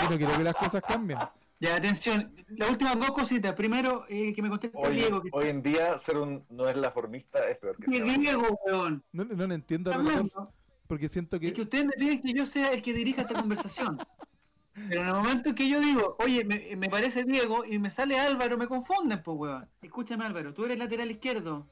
[0.01, 1.19] Yo no quiero que las cosas cambien.
[1.59, 2.33] Ya, atención.
[2.49, 3.53] Las últimas dos cositas.
[3.53, 5.21] Primero, eh, que me conteste Hoy, Diego.
[5.21, 8.03] Que hoy en día ser un no es la formista es peor que ¿Qué ser
[8.05, 9.03] un- Diego, weón?
[9.11, 9.91] No, no lo entiendo,
[10.87, 11.61] porque siento Es que que...
[11.61, 13.97] ustedes me piden que yo sea el que dirija esta conversación.
[14.89, 18.19] Pero en el momento que yo digo, oye, me, me parece Diego y me sale
[18.19, 19.69] Álvaro, me confunden, pues, weón.
[19.81, 21.67] Escúchame, Álvaro, tú eres lateral izquierdo.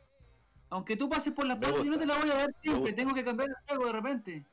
[0.70, 2.94] Aunque tú pases por la Me parte, yo no te la voy a dar siempre,
[2.94, 4.46] tengo que cambiar el juego de repente.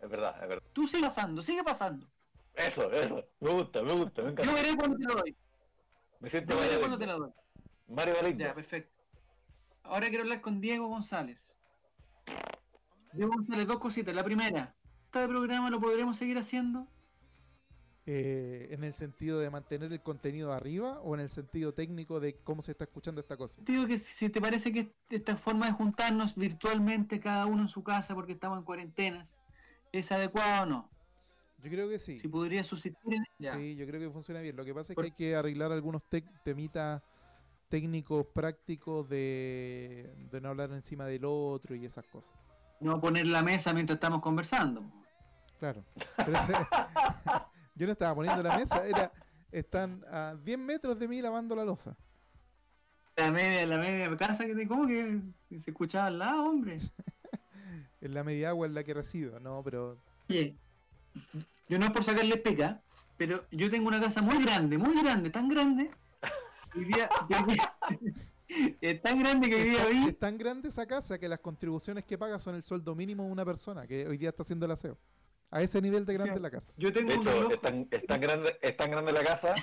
[0.00, 0.62] Es verdad, es verdad.
[0.72, 2.06] Tú sigue pasando, sigue pasando.
[2.54, 3.24] Eso, eso.
[3.40, 4.52] Me gusta, me gusta, me Yo encanta.
[4.54, 5.36] veré cuando te lo doy.
[6.20, 7.30] Me siento Yo veré cuando te lo doy.
[7.88, 8.46] Mario Valentín.
[8.46, 8.94] Ya, perfecto.
[9.82, 11.58] Ahora quiero hablar con Diego González.
[13.12, 14.14] Diego González, dos cositas.
[14.14, 14.74] La primera,
[15.06, 16.86] ¿este programa lo podremos seguir haciendo?
[18.06, 22.36] Eh, en el sentido de mantener el contenido arriba o en el sentido técnico de
[22.36, 23.62] cómo se está escuchando esta cosa.
[23.64, 27.82] Digo que si te parece que esta forma de juntarnos virtualmente cada uno en su
[27.82, 29.34] casa porque estamos en cuarentenas
[29.92, 30.90] es adecuada o no.
[31.62, 32.18] Yo creo que sí.
[32.18, 33.56] Si podría en ya.
[33.56, 34.54] Sí, yo creo que funciona bien.
[34.54, 36.02] Lo que pasa es que hay que arreglar algunos
[36.44, 37.00] temitas
[37.70, 42.34] técnicos, prácticos de, de no hablar encima del otro y esas cosas.
[42.80, 44.82] No poner la mesa mientras estamos conversando.
[45.58, 45.82] Claro.
[46.16, 46.52] Pero ese-
[47.74, 49.12] yo no estaba poniendo la mesa, era
[49.50, 51.96] están a 10 metros de mí lavando la losa.
[53.16, 55.20] La media, la media casa que te como que
[55.60, 56.78] se escuchaba al lado, hombre.
[58.00, 59.96] En la media agua en la que resido, no, pero
[60.28, 60.54] Oye,
[61.68, 62.82] yo no es por sacarle pica,
[63.16, 65.90] pero yo tengo una casa muy grande, muy grande, tan grande.
[66.74, 67.08] hoy día-
[68.80, 70.08] es tan grande que hoy día es, vi.
[70.08, 73.32] es tan grande esa casa que las contribuciones que paga son el sueldo mínimo de
[73.32, 74.98] una persona que hoy día está haciendo el aseo.
[75.54, 76.40] A ese nivel de grande Sí.
[76.42, 76.72] la casa.
[76.76, 77.52] Yo tengo De un hecho, reloj.
[77.52, 79.54] es tan, es tan grande, es tan grande la casa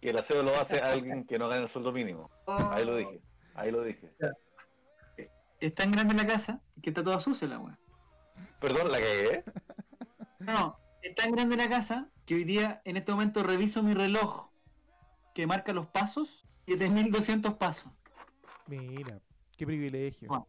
[0.00, 2.30] que el aseo lo hace alguien que no gana el sueldo mínimo.
[2.46, 3.20] Ahí lo dije,
[3.54, 4.10] ahí lo dije.
[5.60, 7.78] Es tan grande la casa que está toda sucia la weá.
[8.60, 9.44] Perdón, la cagué.
[10.38, 14.48] No, es tan grande la casa que hoy día, en este momento, reviso mi reloj
[15.34, 17.92] que marca los pasos, 7200 pasos.
[18.68, 19.20] Mira,
[19.56, 20.28] qué privilegio.
[20.28, 20.46] Bueno.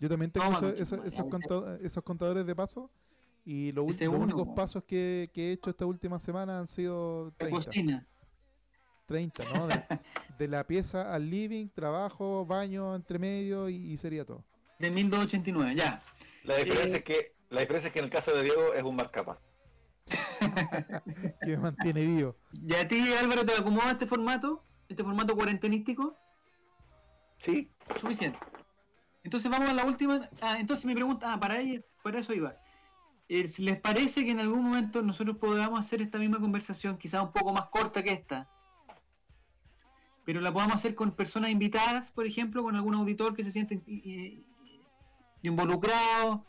[0.00, 2.90] Yo también tengo esos, contadores de paso
[3.50, 4.54] Y lo los uno, únicos po.
[4.54, 7.70] pasos que, que he hecho esta última semana han sido La 30.
[7.70, 8.06] cocina.
[9.06, 9.66] 30, ¿no?
[9.68, 9.82] De,
[10.38, 14.44] de la pieza al living, trabajo, baño, entre medio y, y sería todo.
[14.78, 16.02] De 1289, ya.
[16.44, 18.82] La diferencia, Eh, es que, la diferencia es que en el caso de Diego es
[18.84, 19.38] un marcapaz.
[21.40, 22.36] Que me mantiene vivo.
[22.52, 24.62] ¿Y a ti, Álvaro, te acomoda este formato?
[24.88, 26.16] ¿Este formato cuarentenístico?
[27.44, 27.70] Sí,
[28.00, 28.38] Suficiente.
[29.24, 30.28] Entonces vamos a la última.
[30.40, 32.56] Ah, entonces mi pregunta, ah, para, ella, para eso iba.
[33.28, 37.32] Eh, ¿Les parece que en algún momento nosotros podamos hacer esta misma conversación, quizás un
[37.32, 38.48] poco más corta que esta?
[40.24, 43.80] Pero la podamos hacer con personas invitadas, por ejemplo, con algún auditor que se siente
[43.86, 44.42] eh,
[45.42, 46.44] involucrado,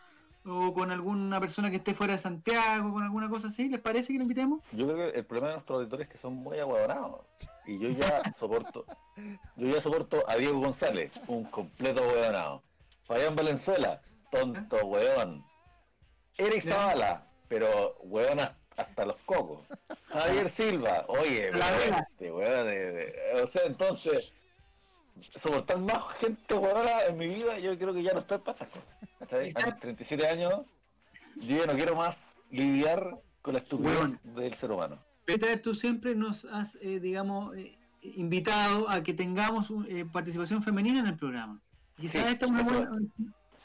[0.46, 3.70] o con alguna persona que esté fuera de Santiago, con alguna cosa así.
[3.70, 4.62] ¿Les parece que lo invitemos?
[4.72, 7.22] yo creo que el problema de nuestros auditores es que son muy aguadonados.
[7.68, 8.86] Y yo ya soporto,
[9.56, 12.64] yo ya soporto a Diego González, un completo huevonado.
[13.06, 14.02] Fabián Valenzuela,
[14.32, 15.44] tonto hueón.
[16.40, 16.64] Eric.
[16.64, 19.68] Zavala, pero hueón hasta- los cocos.
[20.08, 22.08] Javier Silva, oye, vela.
[22.12, 24.32] este weón de- de- o sea, entonces,
[25.42, 28.70] soportar más gente huevona en mi vida, yo creo que ya no estoy para esas
[28.70, 29.34] cosas.
[29.34, 29.82] A mis Exacto.
[29.82, 30.54] 37 años,
[31.36, 32.16] yo ya no quiero más
[32.52, 34.98] lidiar con la estupidez del ser humano.
[35.26, 40.64] Peter, tú siempre nos has, eh, digamos, eh, invitado a que tengamos un- eh, participación
[40.64, 41.60] femenina en el programa.
[41.98, 42.92] Quizás Sí, esta es una buena...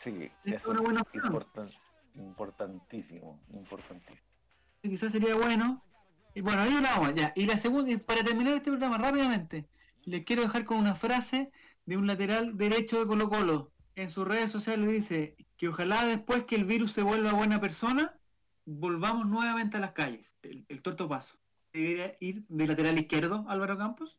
[0.03, 1.47] Sí, Es una buena opción.
[2.15, 4.19] Importantísimo, importantísimo.
[4.83, 5.83] quizás sería bueno.
[6.35, 7.33] Y bueno, ahí hablamos ya.
[7.37, 9.67] Y la segunda, y para terminar este programa rápidamente,
[10.05, 11.53] les quiero dejar con una frase
[11.87, 13.71] de un lateral derecho de Colo Colo.
[13.97, 18.15] En sus redes sociales dice que ojalá después que el virus se vuelva buena persona,
[18.65, 20.35] volvamos nuevamente a las calles.
[20.43, 21.37] El, el torto paso.
[21.73, 24.17] ¿Debería ir de lateral izquierdo Álvaro Campos?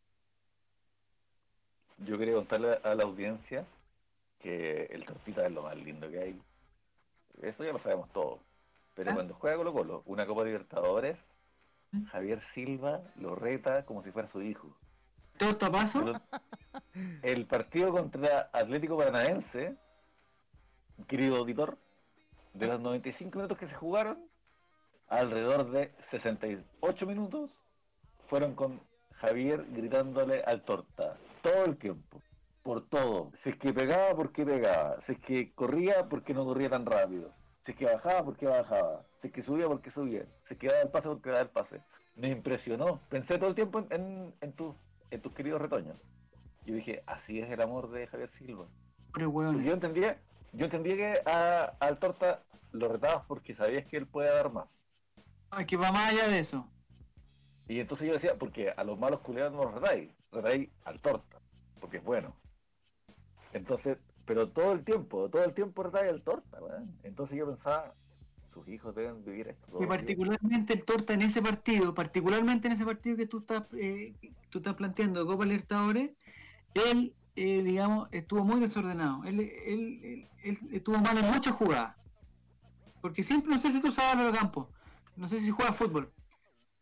[2.00, 3.66] Yo quería contarle a la audiencia
[4.40, 6.42] que el Tortita es lo más lindo que hay.
[7.42, 8.40] Eso ya lo sabemos todos.
[8.94, 9.14] Pero ¿Ah?
[9.14, 11.18] cuando juega Colo Colo, una Copa Libertadores,
[11.92, 12.06] ¿Mm?
[12.06, 14.76] Javier Silva lo reta como si fuera su hijo.
[15.72, 16.14] Paso.
[16.94, 19.76] El, el partido contra Atlético Paranaense,
[21.08, 21.78] querido auditor,
[22.54, 24.18] de los 95 minutos que se jugaron,
[25.10, 27.52] alrededor de 68 minutos
[28.30, 28.80] fueron con
[29.16, 32.22] Javier gritándole al torta todo el tiempo,
[32.66, 33.32] por todo.
[33.44, 34.98] Si es que pegaba, ¿por qué pegaba?
[35.06, 37.32] Si es que corría, ¿por qué no corría tan rápido?
[37.64, 39.06] Si es que bajaba, ¿por qué bajaba?
[39.22, 40.26] Si es que subía, ¿por qué subía?
[40.48, 41.80] Si es que daba el pase, ¿por qué daba el pase?
[42.16, 43.02] Me impresionó.
[43.08, 44.76] Pensé todo el tiempo en, en, en tus,
[45.12, 45.96] en tus queridos retoños.
[46.66, 48.66] Yo dije, así es el amor de Javier Silva.
[49.12, 49.64] Porque hueón.
[49.64, 50.18] yo entendía,
[50.52, 52.42] yo entendía que a, al torta
[52.72, 54.66] lo retabas porque sabías que él puede dar más.
[55.60, 56.68] Es que va más allá de eso.
[57.68, 61.38] Y entonces yo decía, porque a los malos culiados no los retáis, retáis al torta,
[61.80, 62.34] porque es bueno.
[63.56, 66.92] Entonces, pero todo el tiempo, todo el tiempo retáis al torta, weón.
[67.04, 67.94] Entonces yo pensaba,
[68.54, 69.66] sus hijos deben vivir esto.
[69.72, 69.88] el día.
[69.88, 74.14] particularmente el Torta en ese partido, particularmente en ese partido que tú estás, eh,
[74.50, 76.12] tú estás planteando Copa Libertadores,
[76.74, 79.24] él, eh, digamos, estuvo muy desordenado.
[79.26, 81.96] Él, él, él- él estuvo mal en muchas jugadas.
[83.02, 84.68] Porque siempre, no sé si tú sabes los campos,
[85.16, 86.12] no sé si juega fútbol,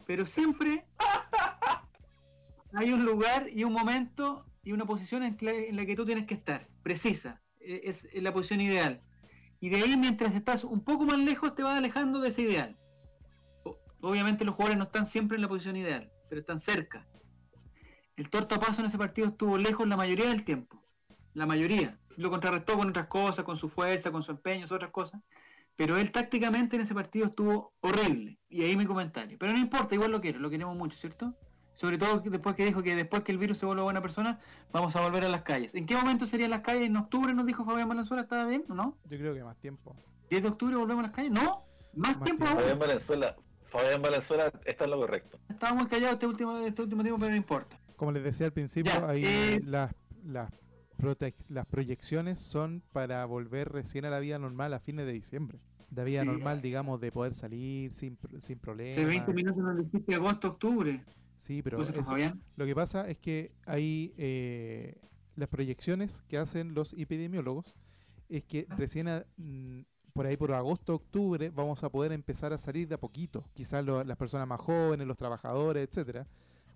[0.06, 0.86] pero siempre
[2.74, 5.38] hay un lugar y un momento y una posición en
[5.76, 9.02] la, que tú tienes que estar, precisa, eh, es, la posición ideal.
[9.60, 12.78] Y de ahí, mientras estás un poco más lejos, te vas alejando de ese ideal.
[14.02, 17.06] Obviamente los jugadores no están siempre en la posición ideal, pero están cerca.
[18.16, 20.84] El tortapaso en ese partido estuvo lejos la mayoría del tiempo.
[21.34, 21.98] La mayoría.
[22.18, 25.22] Lo contrarrestó con otras cosas, con su fuerza, con su empeño, otras cosas.
[25.76, 28.38] Pero él tácticamente en ese partido estuvo horrible.
[28.50, 29.38] Y ahí mi comentario.
[29.40, 31.36] Pero no importa, igual lo quiero, lo queremos mucho, ¿cierto?
[31.76, 34.40] Sobre todo después que dijo que después que el virus se vuelva buena persona,
[34.72, 35.74] vamos a volver a las calles.
[35.76, 36.84] ¿En qué momento serían las calles?
[36.88, 38.24] ¿En octubre nos dijo Fabián Valenzuela?
[38.24, 38.98] ¿Estaba bien o no?
[39.10, 39.96] Yo creo que más tiempo.
[40.30, 41.32] ¿10 de octubre volvemos a las calles?
[41.32, 41.64] ¿No?
[41.96, 42.46] ¿Más, Más tiempo?
[42.46, 43.36] Fabián Valenzuela,
[43.70, 45.40] Fabián Valenzuela está en lo correcto.
[45.50, 47.80] Estaba muy callado este último, este último tiempo, pero no importa.
[47.96, 49.94] Como les decía al principio, Ya, ahí eh, las,
[50.26, 50.52] las,
[51.50, 55.60] las proyecciones son para volver recién a la vida normal a fines de diciembre.
[55.90, 56.28] De vida Sí.
[56.28, 58.98] normal, digamos, de poder salir sin, sin problemas.
[58.98, 61.04] Hace 20 minutos nos dijiste agosto, octubre.
[61.38, 61.92] Sí, pero eso-
[62.56, 64.96] lo que pasa es que hay eh,
[65.36, 67.76] las proyecciones que hacen los epidemiólogos
[68.30, 68.76] es que Ah.
[68.78, 69.82] recién a- mm,
[70.14, 73.44] por ahí por agosto, octubre vamos a poder empezar a salir de a poquito.
[73.54, 76.28] Quizás lo- las personas más jóvenes, los trabajadores, etcétera.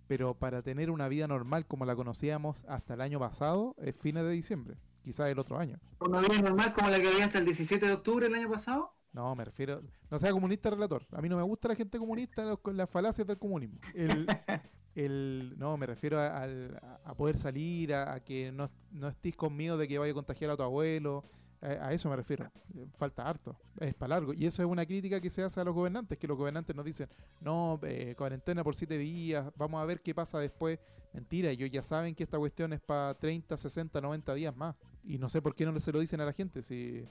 [0.08, 4.24] Pero para tener una vida normal como la conocíamos hasta el año pasado, es fines
[4.24, 5.78] de diciembre, quizás el otro año.
[6.00, 8.94] ¿una vida normal como la que había hasta el 17 de octubre del año pasado?
[9.18, 9.82] No, me refiero.
[10.12, 11.04] No sea comunista relator.
[11.12, 13.80] A mí no me gusta la gente comunista los- con las falacias del comunismo.
[13.96, 14.28] El,
[14.96, 19.36] el- no, me refiero a, al- a poder salir, a, a que no, no estés
[19.36, 21.24] con miedo de que vaya a contagiar a tu abuelo,
[21.62, 22.46] A, a eso me refiero.
[22.76, 23.58] Eh, Falta harto.
[23.80, 24.34] Es para largo.
[24.34, 26.86] Y eso es una crítica que se hace a los gobernantes, que los gobernantes nos
[26.86, 27.10] dicen,
[27.42, 30.78] no, eh, cuarentena por siete días, vamos a ver qué pasa después.
[31.14, 34.76] Mentira, ellos ya saben que esta cuestión es para 30, 60, 90 días más.
[35.04, 36.62] Y no sé por qué no se lo dicen a la gente.
[36.62, 37.04] Si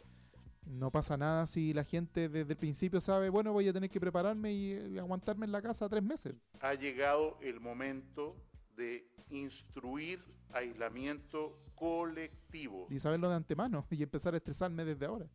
[0.66, 4.00] no pasa nada si la gente desde el principio sabe, bueno, voy a tener que
[4.00, 6.34] prepararme y, y aguantarme en la casa tres meses.
[6.60, 8.36] Ha llegado el momento
[8.76, 12.86] de instruir aislamiento colectivo.
[12.90, 15.26] Y saberlo de antemano y empezar a estresarme desde ahora.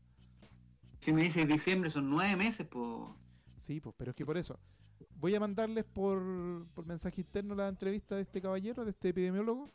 [0.99, 3.09] Si me dices diciembre son nueve meses, pues...
[3.59, 4.59] Sí, pues, pero es que por eso.
[5.15, 9.71] Voy a mandarles por, por mensaje interno la entrevista de este caballero, de este epidemiólogo.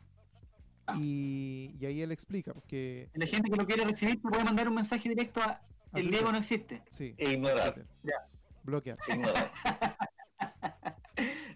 [0.99, 4.67] Y, y ahí él explica, porque La gente que lo quiere recibir te puede mandar
[4.69, 5.61] un mensaje directo a
[5.91, 6.09] A El.
[6.11, 6.81] Diego no existe.
[6.89, 7.85] sí, E ignorar.
[8.63, 8.97] Bloquear.
[9.07, 9.51] Ignorar.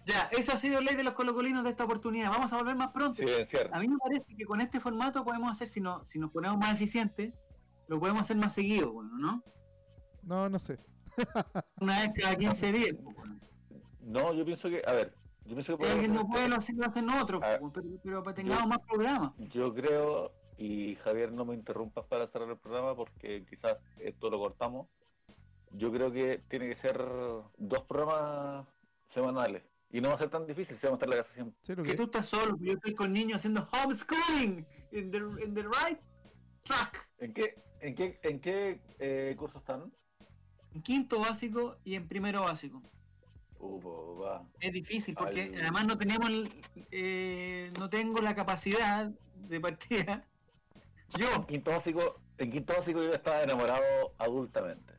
[0.04, 2.30] Ya, eso ha sido ley de los colocolinos de esta oportunidad.
[2.30, 3.22] Vamos a volver más pronto.
[3.72, 6.58] A mí me parece que con este formato podemos hacer, si, no, si nos ponemos
[6.58, 7.32] más eficientes,
[7.86, 9.44] lo podemos hacer más seguido, bueno, ¿no?
[10.24, 10.78] No, no sé.
[11.80, 12.96] Una vez cada 15 días.
[13.00, 13.38] pues, bueno.
[14.00, 15.14] No, yo pienso que, a ver,
[15.44, 18.22] yo pienso que no podemos puede, hacer- lo hacen, lo hacen otros, Ah, pero, pero
[18.22, 19.32] para tengamos yo- más programas.
[19.38, 24.38] Yo creo, y Javier no me interrumpas para cerrar el programa porque quizás esto lo
[24.38, 24.88] cortamos.
[25.72, 26.98] Yo creo que tiene que ser
[27.56, 28.66] dos programas
[29.14, 29.62] semanales.
[29.90, 31.84] Y no va a ser tan difícil si vamos a estar en la casa siempre.
[31.84, 35.62] Que que tú estás solo, yo estoy con niños haciendo homeschooling in the, in the
[35.62, 35.98] right
[36.64, 37.06] track.
[37.18, 39.92] ¿En qué, en qué, en qué eh, curso están?
[40.74, 42.80] En quinto básico y en primero básico.
[43.62, 44.42] Va.
[44.60, 46.28] Es difícil porque además no tenemos,
[46.90, 50.24] eh, no tengo la capacidad de partida.
[51.18, 54.94] Yo, En quinto básico, en quinto básico yo estaba enamorado adultamente.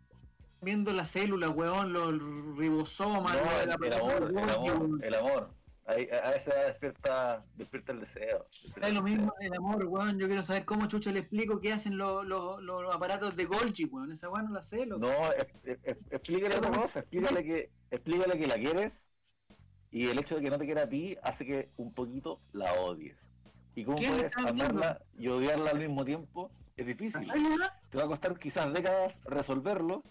[0.62, 2.14] viendo las células, weón, los
[2.58, 5.50] ribosomas, No, el, amor, el amor.
[5.86, 8.46] Ahí, a esa edad despierta, despierta el deseo.
[8.64, 9.52] despierta Es lo mismo deseo.
[9.54, 10.18] el amor, weón.
[10.18, 14.12] Yo quiero saber cómo chucha le explico qué hacen los, los, aparatos de Golgi, weón.
[14.12, 15.06] Esa weón no la sé, loco.
[15.06, 19.04] No, es- es- es- explícale otra cosa, explícale que, explícale que la quieres
[19.92, 22.74] y el hecho de que no te quiera a ti hace que un poquito la
[22.74, 23.18] odies.
[23.76, 26.50] ¿Y cómo ¿Quién puedes amarla y odiarla al mismo tiempo?
[26.78, 27.30] Es difícil.
[27.90, 30.02] Te va a costar quizás décadas resolverlo,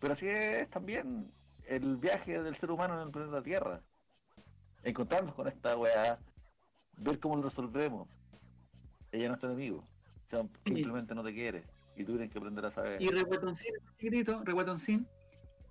[0.00, 1.30] pero así es también
[1.66, 3.82] el viaje del ser humano en el planeta Tierra.
[4.88, 6.18] Encontrarnos con esta weá,
[6.96, 8.08] ver cómo lo resolvemos.
[9.12, 10.74] Ella no es tu enemigo, o sea, Sí.
[10.74, 11.64] simplemente no te quiere
[11.96, 13.00] y tú tienes que aprender a saber.
[13.02, 15.06] Y Reguatoncín, chiquitito, Reguatoncín,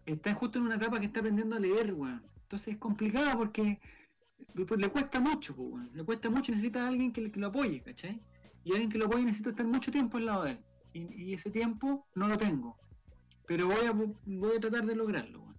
[0.05, 2.24] está justo en una etapa que está aprendiendo a leer, weón.
[2.43, 3.80] Entonces es complicado porque
[4.53, 5.89] le cuesta mucho, weón.
[5.93, 8.22] Le cuesta mucho, necesita a alguien que, le- que lo apoye, ¿cachai?
[8.63, 10.59] Y alguien que lo apoye necesita estar mucho tiempo al lado de él.
[10.93, 12.78] Y, y ese tiempo no lo tengo.
[13.47, 15.57] Pero voy a, voy a tratar de lograrlo, weón.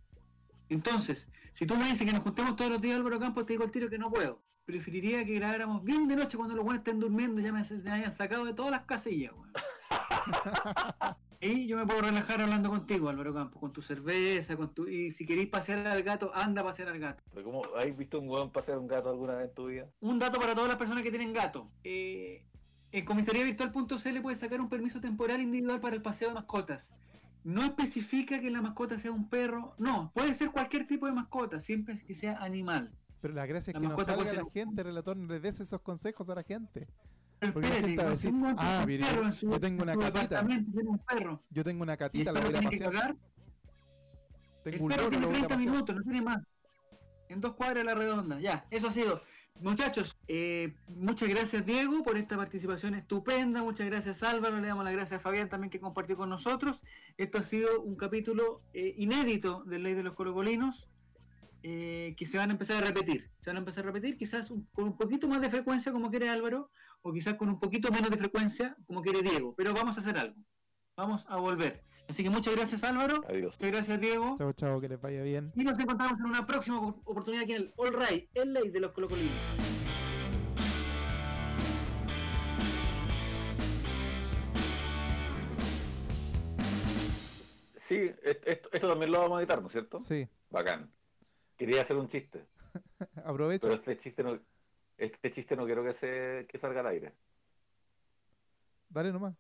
[0.69, 3.65] Entonces, si tú me dices que nos juntemos todos los días Álvaro Campos, te digo
[3.65, 4.41] el tiro que no puedo.
[4.65, 8.13] Preferiría que grabáramos bien de noche cuando los buenos estén durmiendo y ya me, hayan
[8.13, 9.53] sacado de todas las casillas, weón.
[11.41, 14.89] Y yo me puedo relajar hablando contigo, Álvaro Campos, con tu cerveza, con tu...
[14.89, 17.23] Y si queréis pasear al gato, anda a pasear al gato.
[17.33, 19.89] Pero ¿cómo, ¿Has visto un hueón pasear un gato alguna vez en tu vida?
[20.01, 21.71] Un dato para todas las personas que tienen gato.
[21.85, 22.43] Eh,
[22.91, 26.93] en comisariavirtual.cl puede sacar un permiso temporal individual para el paseo de mascotas.
[27.45, 29.75] No especifica que la mascota sea un perro.
[29.79, 32.91] No, puede ser cualquier tipo de mascota, siempre que sea animal.
[33.21, 35.59] Pero la gracia es La que no salga la ser- gente, relator, no le des
[35.61, 36.87] esos consejos a la gente.
[37.41, 39.97] Pero Porque la espérate, gente va a decir, un "Ah, mire, su- yo tengo una
[39.97, 40.43] catita".
[40.43, 41.43] un perro.
[41.51, 42.93] Yo tengo una catita, la voy a pasear.
[42.93, 43.17] cagar.
[44.65, 45.73] Tengo El un perro loro, tiene lo voy a 30 pasear.
[45.73, 46.43] minutos, no tiene más.
[47.29, 48.41] En dos cuadras a la redonda.
[48.41, 49.23] Ya, eso ha sido.
[49.61, 53.63] Muchachos, eh, muchas gracias Diego por esta participación estupenda.
[53.63, 54.61] Muchas gracias Álvaro.
[54.61, 56.81] Le damos las gracias a Fabián también que compartió con nosotros.
[57.17, 60.89] Esto ha sido un capítulo eh, inédito de Ley de los Colocolinos
[61.65, 63.31] eh, que se van a empezar a repetir.
[63.41, 66.09] Se van a empezar a repetir quizás un- con un poquito más de frecuencia como
[66.09, 66.71] quiere Álvaro
[67.03, 69.55] o quizás con un poquito menos de frecuencia como quiere Diego.
[69.57, 70.37] Pero vamos a hacer algo.
[70.97, 71.83] Vamos a volver.
[72.09, 73.23] Así que muchas gracias Álvaro.
[73.29, 73.55] Adiós.
[73.59, 74.35] Muchas gracias Diego.
[74.39, 75.53] Chao, chao, que les vaya bien.
[75.55, 78.71] Y nos encontramos en una próxima op- oportunidad aquí en el All Right, el ley
[78.71, 79.33] de los colocolinos.
[87.89, 89.99] Sí, est- esto, esto también lo vamos a editar, ¿no es cierto?
[90.01, 90.93] Sí, Bacán.
[91.57, 92.45] Quería hacer un chiste,
[93.25, 93.69] aprovecho.
[93.69, 94.39] pero este chiste no,
[94.99, 97.15] este chiste no quiero que se que salga al aire.
[98.91, 99.35] Dale nomás.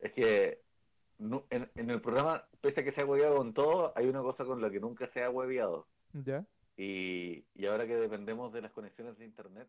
[0.00, 0.60] Es que
[1.18, 4.60] en el programa, pese a que se ha hueveado con todo, hay una cosa con
[4.60, 5.86] la que nunca se ha hueveado.
[6.12, 6.44] Ya.
[6.76, 9.68] Y, y ahora que dependemos de las conexiones de internet,